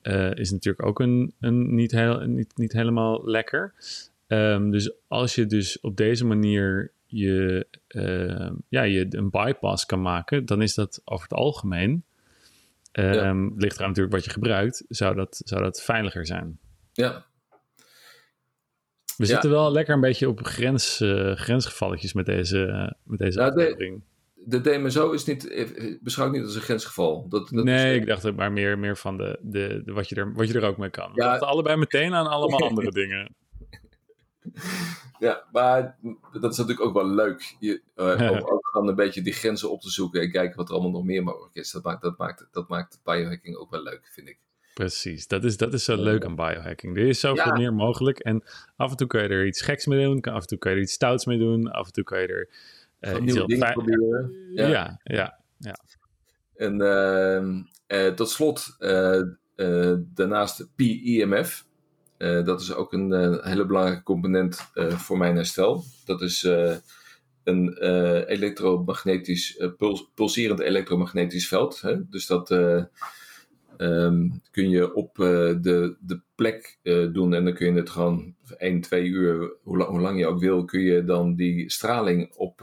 uh, 0.02 0.34
is 0.34 0.50
natuurlijk 0.50 0.86
ook 0.86 1.00
een, 1.00 1.34
een 1.40 1.74
niet, 1.74 1.90
heel, 1.90 2.20
niet, 2.20 2.56
niet 2.56 2.72
helemaal 2.72 3.24
lekker. 3.24 3.74
Um, 4.26 4.70
dus 4.70 4.92
als 5.08 5.34
je 5.34 5.46
dus 5.46 5.80
op 5.80 5.96
deze 5.96 6.24
manier 6.24 6.92
je, 7.06 7.66
ehm, 7.86 8.54
ja, 8.68 8.82
je 8.82 9.06
een 9.10 9.30
bypass 9.30 9.86
kan 9.86 10.02
maken, 10.02 10.46
dan 10.46 10.62
is 10.62 10.74
dat 10.74 11.00
over 11.04 11.28
het 11.28 11.38
algemeen, 11.38 12.04
um, 12.92 13.12
ja. 13.12 13.52
ligt 13.56 13.76
eraan 13.76 13.88
natuurlijk 13.88 14.14
wat 14.14 14.24
je 14.24 14.30
gebruikt, 14.30 14.84
zou 14.88 15.14
dat, 15.14 15.40
zou 15.44 15.62
dat 15.62 15.82
veiliger 15.82 16.26
zijn. 16.26 16.58
Ja, 16.92 17.24
we 19.20 19.26
zitten 19.26 19.50
wel 19.50 19.72
lekker 19.72 19.94
een 19.94 20.00
beetje 20.00 20.28
op 20.28 20.44
grens, 20.44 21.00
uh, 21.00 21.34
grensgevalletjes 21.34 22.12
met 22.12 22.26
deze, 22.26 22.92
met 23.04 23.18
deze 23.18 23.38
nou, 23.38 23.50
aflevering. 23.50 24.02
De, 24.34 24.60
de 24.60 24.70
DMSO 24.70 25.10
is 25.10 25.24
niet, 25.24 25.48
eh, 25.48 25.96
beschouwd 26.00 26.32
niet 26.32 26.42
als 26.42 26.54
een 26.54 26.60
grensgeval. 26.60 27.28
Dat, 27.28 27.48
dat 27.48 27.64
nee, 27.64 28.00
ik 28.00 28.06
dacht 28.06 28.36
maar 28.36 28.52
meer, 28.52 28.78
meer 28.78 28.96
van 28.96 29.16
de, 29.16 29.38
de, 29.42 29.82
de, 29.84 29.92
wat, 29.92 30.08
je 30.08 30.14
er, 30.14 30.32
wat 30.32 30.48
je 30.48 30.54
er 30.54 30.66
ook 30.66 30.76
mee 30.76 30.90
kan. 30.90 31.12
We 31.14 31.20
dachten 31.20 31.46
allebei 31.46 31.76
meteen 31.76 32.14
aan 32.14 32.26
allemaal 32.26 32.60
andere 32.68 32.90
dingen. 32.90 33.34
Ja, 35.18 35.44
maar 35.52 35.98
dat 36.32 36.52
is 36.52 36.58
natuurlijk 36.58 36.80
ook 36.80 36.94
wel 36.94 37.08
leuk. 37.08 37.56
Je, 37.58 37.82
uh, 37.96 38.40
gewoon 38.70 38.88
een 38.88 38.94
beetje 38.94 39.22
die 39.22 39.32
grenzen 39.32 39.70
op 39.70 39.80
te 39.80 39.90
zoeken 39.90 40.20
en 40.20 40.30
kijken 40.30 40.56
wat 40.56 40.68
er 40.68 40.74
allemaal 40.74 40.92
nog 40.92 41.04
meer 41.04 41.22
mogelijk 41.22 41.54
is. 41.54 41.70
Dat 41.70 41.82
maakt, 41.82 42.02
dat 42.02 42.18
maakt, 42.18 42.48
dat 42.52 42.68
maakt 42.68 43.00
biohacking 43.04 43.56
ook 43.56 43.70
wel 43.70 43.82
leuk, 43.82 44.10
vind 44.12 44.28
ik. 44.28 44.38
Precies, 44.74 45.26
dat 45.26 45.44
is, 45.44 45.56
dat 45.56 45.72
is 45.74 45.84
zo 45.84 46.02
leuk 46.02 46.24
aan 46.24 46.34
biohacking. 46.34 46.96
Er 46.96 47.06
is 47.06 47.20
zoveel 47.20 47.52
meer 47.52 47.74
mogelijk 47.74 48.18
en 48.18 48.42
af 48.76 48.90
en 48.90 48.96
toe 48.96 49.06
kan 49.06 49.22
je 49.22 49.28
er 49.28 49.46
iets 49.46 49.60
geks 49.60 49.86
mee 49.86 50.04
doen, 50.04 50.20
af 50.20 50.40
en 50.40 50.46
toe 50.46 50.58
kan 50.58 50.70
je 50.70 50.76
er 50.76 50.82
iets 50.82 50.92
stouts 50.92 51.24
mee 51.24 51.38
doen, 51.38 51.70
af 51.70 51.86
en 51.86 51.92
toe 51.92 52.04
kan 52.04 52.20
je 52.20 52.26
er 52.26 52.48
uh, 53.00 53.20
nieuwe 53.20 53.46
dingen 53.46 53.72
proberen. 53.72 54.32
Ja, 54.54 54.68
ja, 54.68 55.00
ja. 55.02 55.38
ja. 55.58 55.76
En 56.54 56.80
uh, 57.88 58.08
tot 58.08 58.30
slot, 58.30 58.76
daarnaast 60.14 60.68
PEMF. 60.76 61.64
dat 62.18 62.60
is 62.60 62.74
ook 62.74 62.92
een 62.92 63.40
hele 63.42 63.66
belangrijke 63.66 64.02
component 64.02 64.70
voor 64.74 65.18
mijn 65.18 65.34
herstel. 65.34 65.84
Dat 66.04 66.20
is 66.20 66.48
een 67.44 67.78
elektromagnetisch, 68.26 69.64
puls, 69.78 70.10
pulserend 70.14 70.60
elektromagnetisch 70.60 71.48
veld. 71.48 71.80
Hè? 71.80 72.08
Dus 72.08 72.26
dat 72.26 72.50
Um, 73.80 74.42
kun 74.50 74.70
je 74.70 74.94
op 74.94 75.14
de, 75.16 75.96
de 76.00 76.20
plek 76.34 76.78
doen 77.12 77.34
en 77.34 77.44
dan 77.44 77.54
kun 77.54 77.66
je 77.66 77.80
het 77.80 77.90
gewoon 77.90 78.34
1, 78.58 78.80
2 78.80 79.04
uur, 79.04 79.52
hoe 79.62 79.76
lang, 79.76 79.90
hoe 79.90 80.00
lang 80.00 80.18
je 80.18 80.26
ook 80.26 80.38
wil, 80.38 80.64
kun 80.64 80.80
je 80.80 81.04
dan 81.04 81.34
die 81.34 81.70
straling 81.70 82.34
op, 82.34 82.58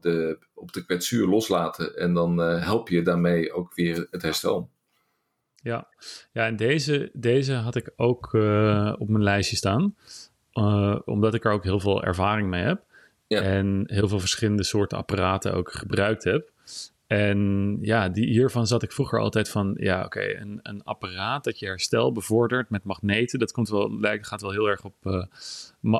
de, 0.00 0.38
op 0.54 0.72
de 0.72 0.84
kwetsuur 0.84 1.26
loslaten 1.26 1.96
en 1.96 2.14
dan 2.14 2.38
help 2.38 2.88
je 2.88 3.02
daarmee 3.02 3.52
ook 3.52 3.74
weer 3.74 4.06
het 4.10 4.22
herstel. 4.22 4.70
Ja, 5.54 5.88
ja 6.32 6.46
en 6.46 6.56
deze, 6.56 7.10
deze 7.12 7.52
had 7.52 7.76
ik 7.76 7.92
ook 7.96 8.24
op 8.98 9.08
mijn 9.08 9.22
lijstje 9.22 9.56
staan, 9.56 9.96
omdat 11.04 11.34
ik 11.34 11.44
er 11.44 11.52
ook 11.52 11.64
heel 11.64 11.80
veel 11.80 12.04
ervaring 12.04 12.48
mee 12.48 12.62
heb. 12.62 12.87
En 13.28 13.82
heel 13.86 14.08
veel 14.08 14.20
verschillende 14.20 14.64
soorten 14.64 14.98
apparaten 14.98 15.54
ook 15.54 15.72
gebruikt 15.72 16.24
heb. 16.24 16.50
En 17.06 17.78
ja, 17.80 18.08
die, 18.08 18.26
hiervan 18.26 18.66
zat 18.66 18.82
ik 18.82 18.92
vroeger 18.92 19.18
altijd 19.18 19.48
van, 19.48 19.74
ja, 19.78 20.04
oké, 20.04 20.40
een, 20.40 20.60
een 20.62 20.82
apparaat 20.82 21.44
dat 21.44 21.58
je 21.58 21.66
herstel 21.66 22.12
bevordert 22.12 22.70
met 22.70 22.84
magneten, 22.84 23.38
dat 23.38 23.52
komt 23.52 23.68
wel, 23.68 23.98
gaat 24.00 24.40
wel 24.40 24.50
heel 24.50 24.66
erg 24.66 24.84
op, 24.84 24.94
uh, 25.02 25.24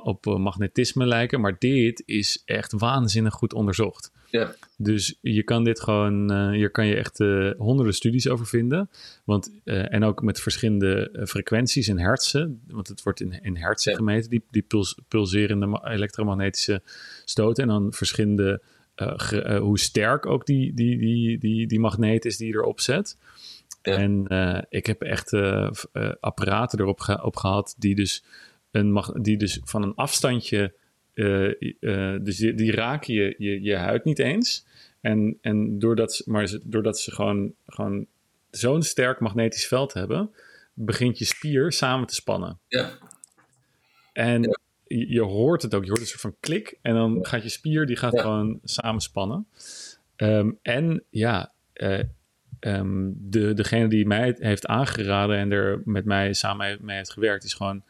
op 0.04 0.26
uh, 0.26 0.36
magnetisme 0.36 1.06
lijken, 1.06 1.40
maar 1.40 1.56
dit 1.58 2.02
is 2.06 2.42
echt 2.44 2.72
waanzinnig 2.72 3.34
goed 3.34 3.52
onderzocht. 3.52 4.12
Ja. 4.30 4.54
Dus 4.76 5.18
je 5.20 5.42
kan 5.42 5.64
dit 5.64 5.80
gewoon, 5.80 6.32
uh, 6.32 6.50
hier 6.50 6.70
kan 6.70 6.86
je 6.86 6.94
echt 6.94 7.18
honderden 7.58 7.94
studies 7.94 8.28
over 8.28 8.46
vinden. 8.46 8.90
Want, 9.24 9.52
en 9.64 10.04
ook 10.04 10.22
met 10.22 10.40
verschillende 10.40 11.22
frequenties 11.26 11.88
in 11.88 11.98
hertzen, 11.98 12.60
want 12.68 12.88
het 12.88 13.02
wordt 13.02 13.20
in, 13.20 13.42
in 13.42 13.56
hertzen 13.56 13.94
gemeten, 13.94 14.30
die, 14.30 14.42
die 14.50 14.62
puls, 14.62 14.98
pulserende 15.08 15.80
elektromagnetische 15.84 16.82
stoten. 17.24 17.62
En 17.62 17.68
dan 17.68 17.92
verschillende 17.92 18.62
hoe 19.58 19.78
sterk 19.78 20.26
ook 20.26 20.46
die, 20.46 20.74
die, 20.74 20.98
die, 20.98 21.38
die, 21.38 21.66
die 21.66 21.80
magneet 21.80 22.24
is 22.24 22.36
die 22.36 22.48
je 22.48 22.54
erop 22.54 22.80
zet. 22.80 23.16
En 23.82 24.26
ik 24.68 24.86
heb 24.86 25.02
echt 25.02 25.32
apparaten 26.20 26.80
erop 26.80 27.00
ge 27.00 27.24
op 27.24 27.36
gehad 27.36 27.74
die 27.78 27.94
dus, 27.94 28.24
een 28.70 29.02
die 29.22 29.36
dus 29.36 29.60
van 29.64 29.82
een 29.82 29.94
afstandje, 29.94 30.74
dus 32.22 32.36
die, 32.36 32.54
die, 32.54 32.72
raken 32.72 33.14
je, 33.14 33.34
je, 33.38 33.62
je 33.62 33.76
huid 33.76 34.04
niet 34.04 34.18
eens. 34.18 34.66
En, 35.00 35.38
en 35.40 35.78
doordat, 35.78 36.14
ze, 36.14 36.22
maar 36.26 36.46
ze, 36.46 36.60
doordat 36.64 36.98
ze 36.98 37.14
gewoon, 37.14 37.54
gewoon 37.66 38.06
zo'n 38.50 38.82
sterk 38.82 39.20
magnetisch 39.20 39.66
veld 39.66 39.92
hebben, 39.92 40.30
begint 40.74 41.18
je 41.18 41.24
spier 41.24 41.72
samen 41.72 42.06
te 42.06 42.14
spannen. 42.14 42.58
Ja. 42.68 42.90
En 44.12 44.58
je, 44.86 45.20
hoort 45.20 45.62
het 45.62 45.74
ook. 45.74 45.82
Je 45.82 45.88
hoort 45.88 46.00
een 46.00 46.06
soort 46.06 46.20
van 46.20 46.36
klik. 46.40 46.78
En 46.82 46.94
dan 46.94 47.26
gaat 47.26 47.42
je 47.42 47.48
spier, 47.48 47.86
die 47.86 47.96
gaat 47.96 48.20
gewoon 48.20 48.60
samenspannen. 48.64 49.46
Um, 50.16 50.58
en 50.62 51.04
ja, 51.10 51.52
uh, 51.74 52.02
um, 52.60 53.14
de, 53.18 53.54
degene 53.54 53.88
die 53.88 54.06
mij 54.06 54.36
heeft 54.38 54.66
aangeraden 54.66 55.36
en 55.36 55.52
er 55.52 55.82
met 55.84 56.04
mij 56.04 56.32
samen 56.32 56.78
mee 56.80 56.96
heeft 56.96 57.12
gewerkt, 57.12 57.44
is 57.44 57.54
gewoon 57.54 57.82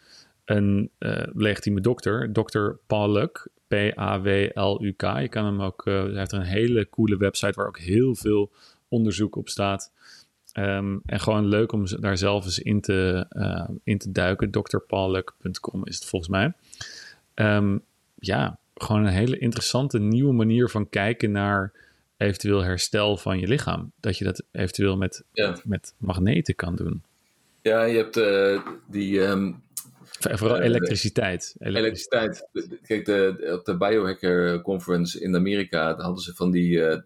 een 0.48 0.90
uh, 0.98 1.22
legitieme 1.32 1.80
dokter. 1.80 2.32
Dokter 2.32 2.78
Paul 2.86 3.10
Luck. 3.10 3.48
P-A-W-L-U-K. 3.68 5.02
Je 5.02 5.28
kan 5.28 5.44
hem 5.44 5.62
ook, 5.62 5.86
uh, 5.86 6.02
hij 6.02 6.18
heeft 6.18 6.32
een 6.32 6.42
hele 6.42 6.88
coole 6.88 7.16
website 7.16 7.52
waar 7.52 7.66
ook 7.66 7.78
heel 7.78 8.14
veel 8.14 8.50
onderzoek 8.88 9.36
op 9.36 9.48
staat. 9.48 9.92
Um, 10.58 11.02
en 11.06 11.20
gewoon 11.20 11.46
leuk 11.46 11.72
om 11.72 11.86
daar 12.00 12.18
zelf 12.18 12.44
eens 12.44 12.58
in 12.58 12.80
te, 12.80 13.26
uh, 13.30 13.68
in 13.84 13.98
te 13.98 14.12
duiken. 14.12 14.50
drpaulluck.com 14.50 15.86
is 15.86 15.94
het 15.94 16.04
volgens 16.04 16.30
mij. 16.30 16.52
Um, 17.34 17.82
ja, 18.14 18.58
gewoon 18.74 19.04
een 19.04 19.12
hele 19.12 19.38
interessante 19.38 19.98
nieuwe 19.98 20.32
manier 20.32 20.68
van 20.68 20.88
kijken 20.88 21.30
naar 21.30 21.72
eventueel 22.16 22.62
herstel 22.62 23.16
van 23.16 23.38
je 23.38 23.46
lichaam. 23.46 23.92
Dat 24.00 24.18
je 24.18 24.24
dat 24.24 24.42
eventueel 24.50 24.96
met, 24.96 25.24
met 25.64 25.94
magneten 25.96 26.54
kan 26.54 26.76
doen. 26.76 27.02
Ja, 27.62 27.82
je 27.82 27.96
hebt 27.96 28.16
uh, 28.16 28.66
die. 28.86 29.20
Um, 29.20 29.66
Vooral 30.18 30.58
elektriciteit. 30.58 31.54
elektriciteit. 31.58 32.48
Kijk, 32.82 33.04
de, 33.04 33.54
op 33.58 33.64
de 33.64 33.76
Biohacker 33.76 34.62
Conference 34.62 35.20
in 35.20 35.36
Amerika 35.36 35.94
hadden 35.96 36.22
ze 36.22 36.34
van 36.34 36.50
die 36.50 36.76
uh, 36.78 36.96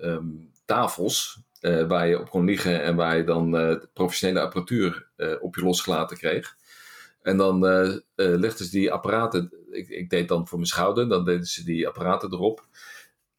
um, 0.00 0.50
tafels 0.64 1.40
waar 1.60 2.08
je 2.08 2.20
op 2.20 2.30
kon 2.30 2.44
liggen 2.44 2.82
en 2.82 2.96
waar 2.96 3.16
je 3.16 3.24
dan 3.24 3.80
professionele 3.92 4.40
apparatuur 4.40 5.08
op 5.40 5.54
je 5.54 5.62
losgelaten 5.62 6.16
kreeg. 6.16 6.56
En 7.22 7.36
dan 7.36 7.60
legden 8.14 8.66
ze 8.66 8.70
die 8.70 8.92
apparaten, 8.92 9.52
ik, 9.70 9.88
ik, 9.88 10.10
deed 10.10 10.28
dan 10.28 10.48
voor 10.48 10.58
mijn 10.58 10.70
schouder, 10.70 11.08
dan 11.08 11.24
deden 11.24 11.46
ze 11.46 11.64
die 11.64 11.86
apparaten 11.88 12.32
erop. 12.32 12.66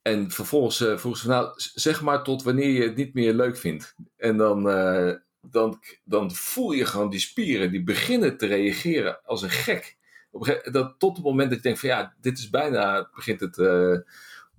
En 0.01 0.31
vervolgens 0.31 0.77
vroegen 0.77 1.21
ze, 1.21 1.27
nou, 1.27 1.51
zeg 1.55 2.01
maar 2.01 2.23
tot 2.23 2.43
wanneer 2.43 2.69
je 2.69 2.81
het 2.81 2.95
niet 2.95 3.13
meer 3.13 3.33
leuk 3.33 3.57
vindt. 3.57 3.95
En 4.17 4.37
dan, 4.37 4.69
dan, 5.51 5.79
dan 6.03 6.31
voel 6.31 6.71
je 6.71 6.85
gewoon 6.85 7.09
die 7.09 7.19
spieren, 7.19 7.71
die 7.71 7.83
beginnen 7.83 8.37
te 8.37 8.45
reageren 8.45 9.23
als 9.25 9.41
een 9.41 9.49
gek. 9.49 9.97
Op 10.31 10.61
dat, 10.71 10.95
tot 10.97 11.15
het 11.15 11.25
moment 11.25 11.49
dat 11.49 11.57
je 11.57 11.63
denkt 11.63 11.79
van 11.79 11.89
ja, 11.89 12.13
dit 12.21 12.37
is 12.37 12.49
bijna, 12.49 13.09
begint 13.15 13.39
het 13.39 13.57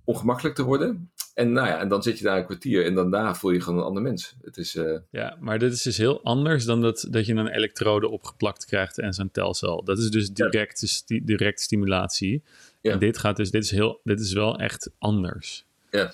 ongemakkelijk 0.03 0.55
te 0.55 0.63
worden. 0.63 1.09
En, 1.33 1.51
nou 1.51 1.67
ja, 1.67 1.79
en 1.79 1.87
dan 1.87 2.03
zit 2.03 2.17
je 2.17 2.23
daar 2.23 2.37
een 2.37 2.45
kwartier 2.45 2.85
en 2.85 2.95
daarna 2.95 3.35
voel 3.35 3.51
je 3.51 3.61
gewoon 3.61 3.79
een 3.79 3.85
ander 3.85 4.03
mens. 4.03 4.35
Het 4.41 4.57
is, 4.57 4.75
uh... 4.75 4.97
Ja, 5.09 5.37
maar 5.39 5.59
dit 5.59 5.73
is 5.73 5.81
dus 5.81 5.97
heel 5.97 6.23
anders 6.23 6.65
dan 6.65 6.81
dat, 6.81 7.07
dat 7.09 7.25
je 7.25 7.33
een 7.33 7.47
elektrode 7.47 8.07
opgeplakt 8.07 8.65
krijgt 8.65 8.99
en 8.99 9.13
zo'n 9.13 9.31
telcel. 9.31 9.83
Dat 9.83 9.97
is 9.97 10.09
dus 10.09 10.29
directe, 10.29 10.87
sti 10.87 11.25
directe 11.25 11.63
stimulatie. 11.63 12.43
Ja. 12.81 12.91
En 12.91 12.99
dit 12.99 13.17
gaat 13.17 13.35
dus, 13.35 13.51
dit 13.51 13.63
is, 13.63 13.71
heel, 13.71 13.99
dit 14.03 14.19
is 14.19 14.33
wel 14.33 14.59
echt 14.59 14.91
anders. 14.99 15.65
Ja. 15.89 16.13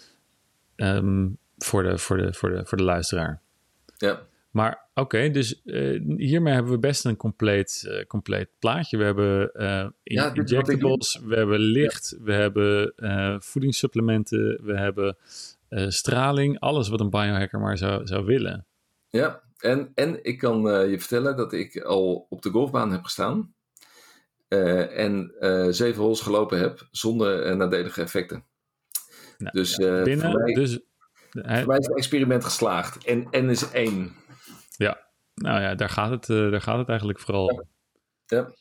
Um, 0.75 1.38
voor, 1.57 1.84
de, 1.84 1.97
voor, 1.97 2.17
de, 2.17 2.34
voor, 2.34 2.49
de, 2.49 2.65
voor 2.65 2.77
de 2.77 2.84
luisteraar. 2.84 3.41
Ja. 3.97 4.21
Maar 4.52 4.90
oké, 4.94 5.30
dus 5.30 5.62
uh, 5.64 6.18
hiermee 6.18 6.54
hebben 6.54 6.72
we 6.72 6.80
best 6.80 7.06
een 7.06 7.16
compleet, 7.16 7.84
uh, 7.88 8.06
compleet 8.06 8.50
plaatje. 8.60 8.98
We 8.98 9.04
hebben 9.04 9.52
uh, 9.54 9.88
ja, 10.04 10.34
injectables, 10.34 11.20
we 11.26 11.36
hebben 11.36 11.60
licht, 11.60 12.16
ja. 12.18 12.24
we 12.24 12.34
hebben 12.34 12.94
voedingssupplementen, 13.44 14.60
we 14.64 14.78
hebben 14.78 15.18
straling. 15.88 16.60
Alles 16.60 16.90
wat 16.90 17.00
een 17.00 17.10
biohacker 17.10 17.60
maar 17.60 17.78
zou, 17.78 18.08
zou 18.08 18.26
willen. 18.26 18.66
Ja, 19.10 19.42
en, 19.58 19.92
en 19.96 20.24
ik 20.24 20.38
kan 20.38 20.62
je 20.90 21.00
vertellen 21.00 21.38
dat 21.38 21.54
ik 21.54 21.82
al 21.82 22.26
op 22.30 22.42
de 22.42 22.50
golfbaan 22.50 22.92
heb 22.92 23.04
gestaan. 23.04 23.54
en 24.48 25.34
zeven 25.70 26.02
holes 26.02 26.22
gelopen 26.22 26.60
heb 26.60 26.88
zonder 26.92 27.58
nadelige 27.58 28.02
effecten. 28.02 28.44
Nou, 29.38 29.52
dus, 29.54 29.76
binnen, 29.76 30.36
mij, 30.38 30.54
dus 30.54 30.80
voor 31.32 31.68
mij 31.68 31.78
is 31.78 31.88
het 31.88 31.98
experiment 31.98 32.44
geslaagd. 32.44 33.06
En 33.06 33.28
N 33.32 33.50
is 33.50 33.72
één. 33.72 34.20
Ja, 34.82 35.08
nou 35.36 35.62
ja, 35.62 35.76
daar 35.76 35.89
gaat 35.89 36.10
het, 36.10 36.30
uh, 36.30 36.52
daar 36.52 36.62
gaat 36.62 36.78
het 36.78 36.89
eigenlijk 36.89 37.20
vooral 37.20 37.52
ja. 37.52 38.38
ja. 38.38 38.54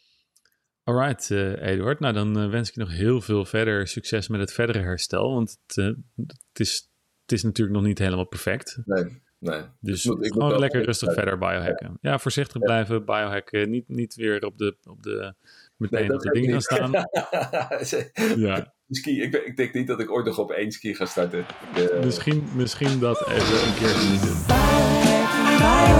Alright, 0.85 1.31
uh, 1.31 1.63
Eduard. 1.63 2.01
Nou, 2.01 2.15
dan 2.15 2.39
uh, 2.39 2.51
wens 2.51 2.69
ik 2.69 2.75
je 2.75 2.81
nog 2.81 2.91
heel 2.91 3.21
veel 3.21 3.45
verder 3.45 3.87
succes 3.87 4.29
met 4.29 4.41
het 4.41 4.53
verdere 4.53 4.79
herstel. 4.79 5.35
Want 5.35 5.59
het, 5.67 5.77
het, 6.17 6.61
is, 6.61 6.91
het 7.23 7.33
is 7.33 7.43
natuurlijk 7.43 7.77
nog 7.77 7.87
niet 7.87 7.99
helemaal 7.99 8.27
perfect. 8.27 8.79
Nee, 8.85 9.23
nee. 9.39 9.63
Dus 9.81 10.05
ik 10.05 10.11
moet, 10.15 10.25
ik 10.25 10.33
gewoon 10.33 10.59
lekker 10.59 10.85
rustig 10.85 11.13
verder 11.13 11.39
biohacken. 11.39 11.99
Ja, 12.01 12.11
ja 12.11 12.19
voorzichtig 12.19 12.61
ja. 12.61 12.67
blijven, 12.67 13.05
biohacken. 13.05 13.71
Niet, 13.71 13.89
niet 13.89 14.15
weer 14.15 14.45
op 14.45 14.59
de, 14.59 14.77
op 14.85 15.03
de, 15.03 15.35
meteen 15.77 16.07
nee, 16.07 16.15
op 16.15 16.23
de 16.23 16.31
dingen 16.31 16.51
gaan 16.51 16.61
staan. 16.61 16.91
ja. 18.47 18.75
Ski, 18.91 19.23
ik, 19.23 19.35
ik, 19.35 19.57
denk 19.57 19.75
niet 19.75 19.87
dat 19.87 20.01
ik 20.01 20.11
ooit 20.11 20.25
nog 20.25 20.39
op 20.39 20.51
één 20.51 20.73
ski 20.73 20.95
ga 20.95 21.05
starten. 21.05 21.45
Misschien, 22.05 22.45
misschien 22.57 22.99
dat 22.99 23.29
even 23.29 23.69
een 23.69 23.75
keer 23.75 23.89
genieten. 23.89 24.47
Biohacking, 24.47 26.00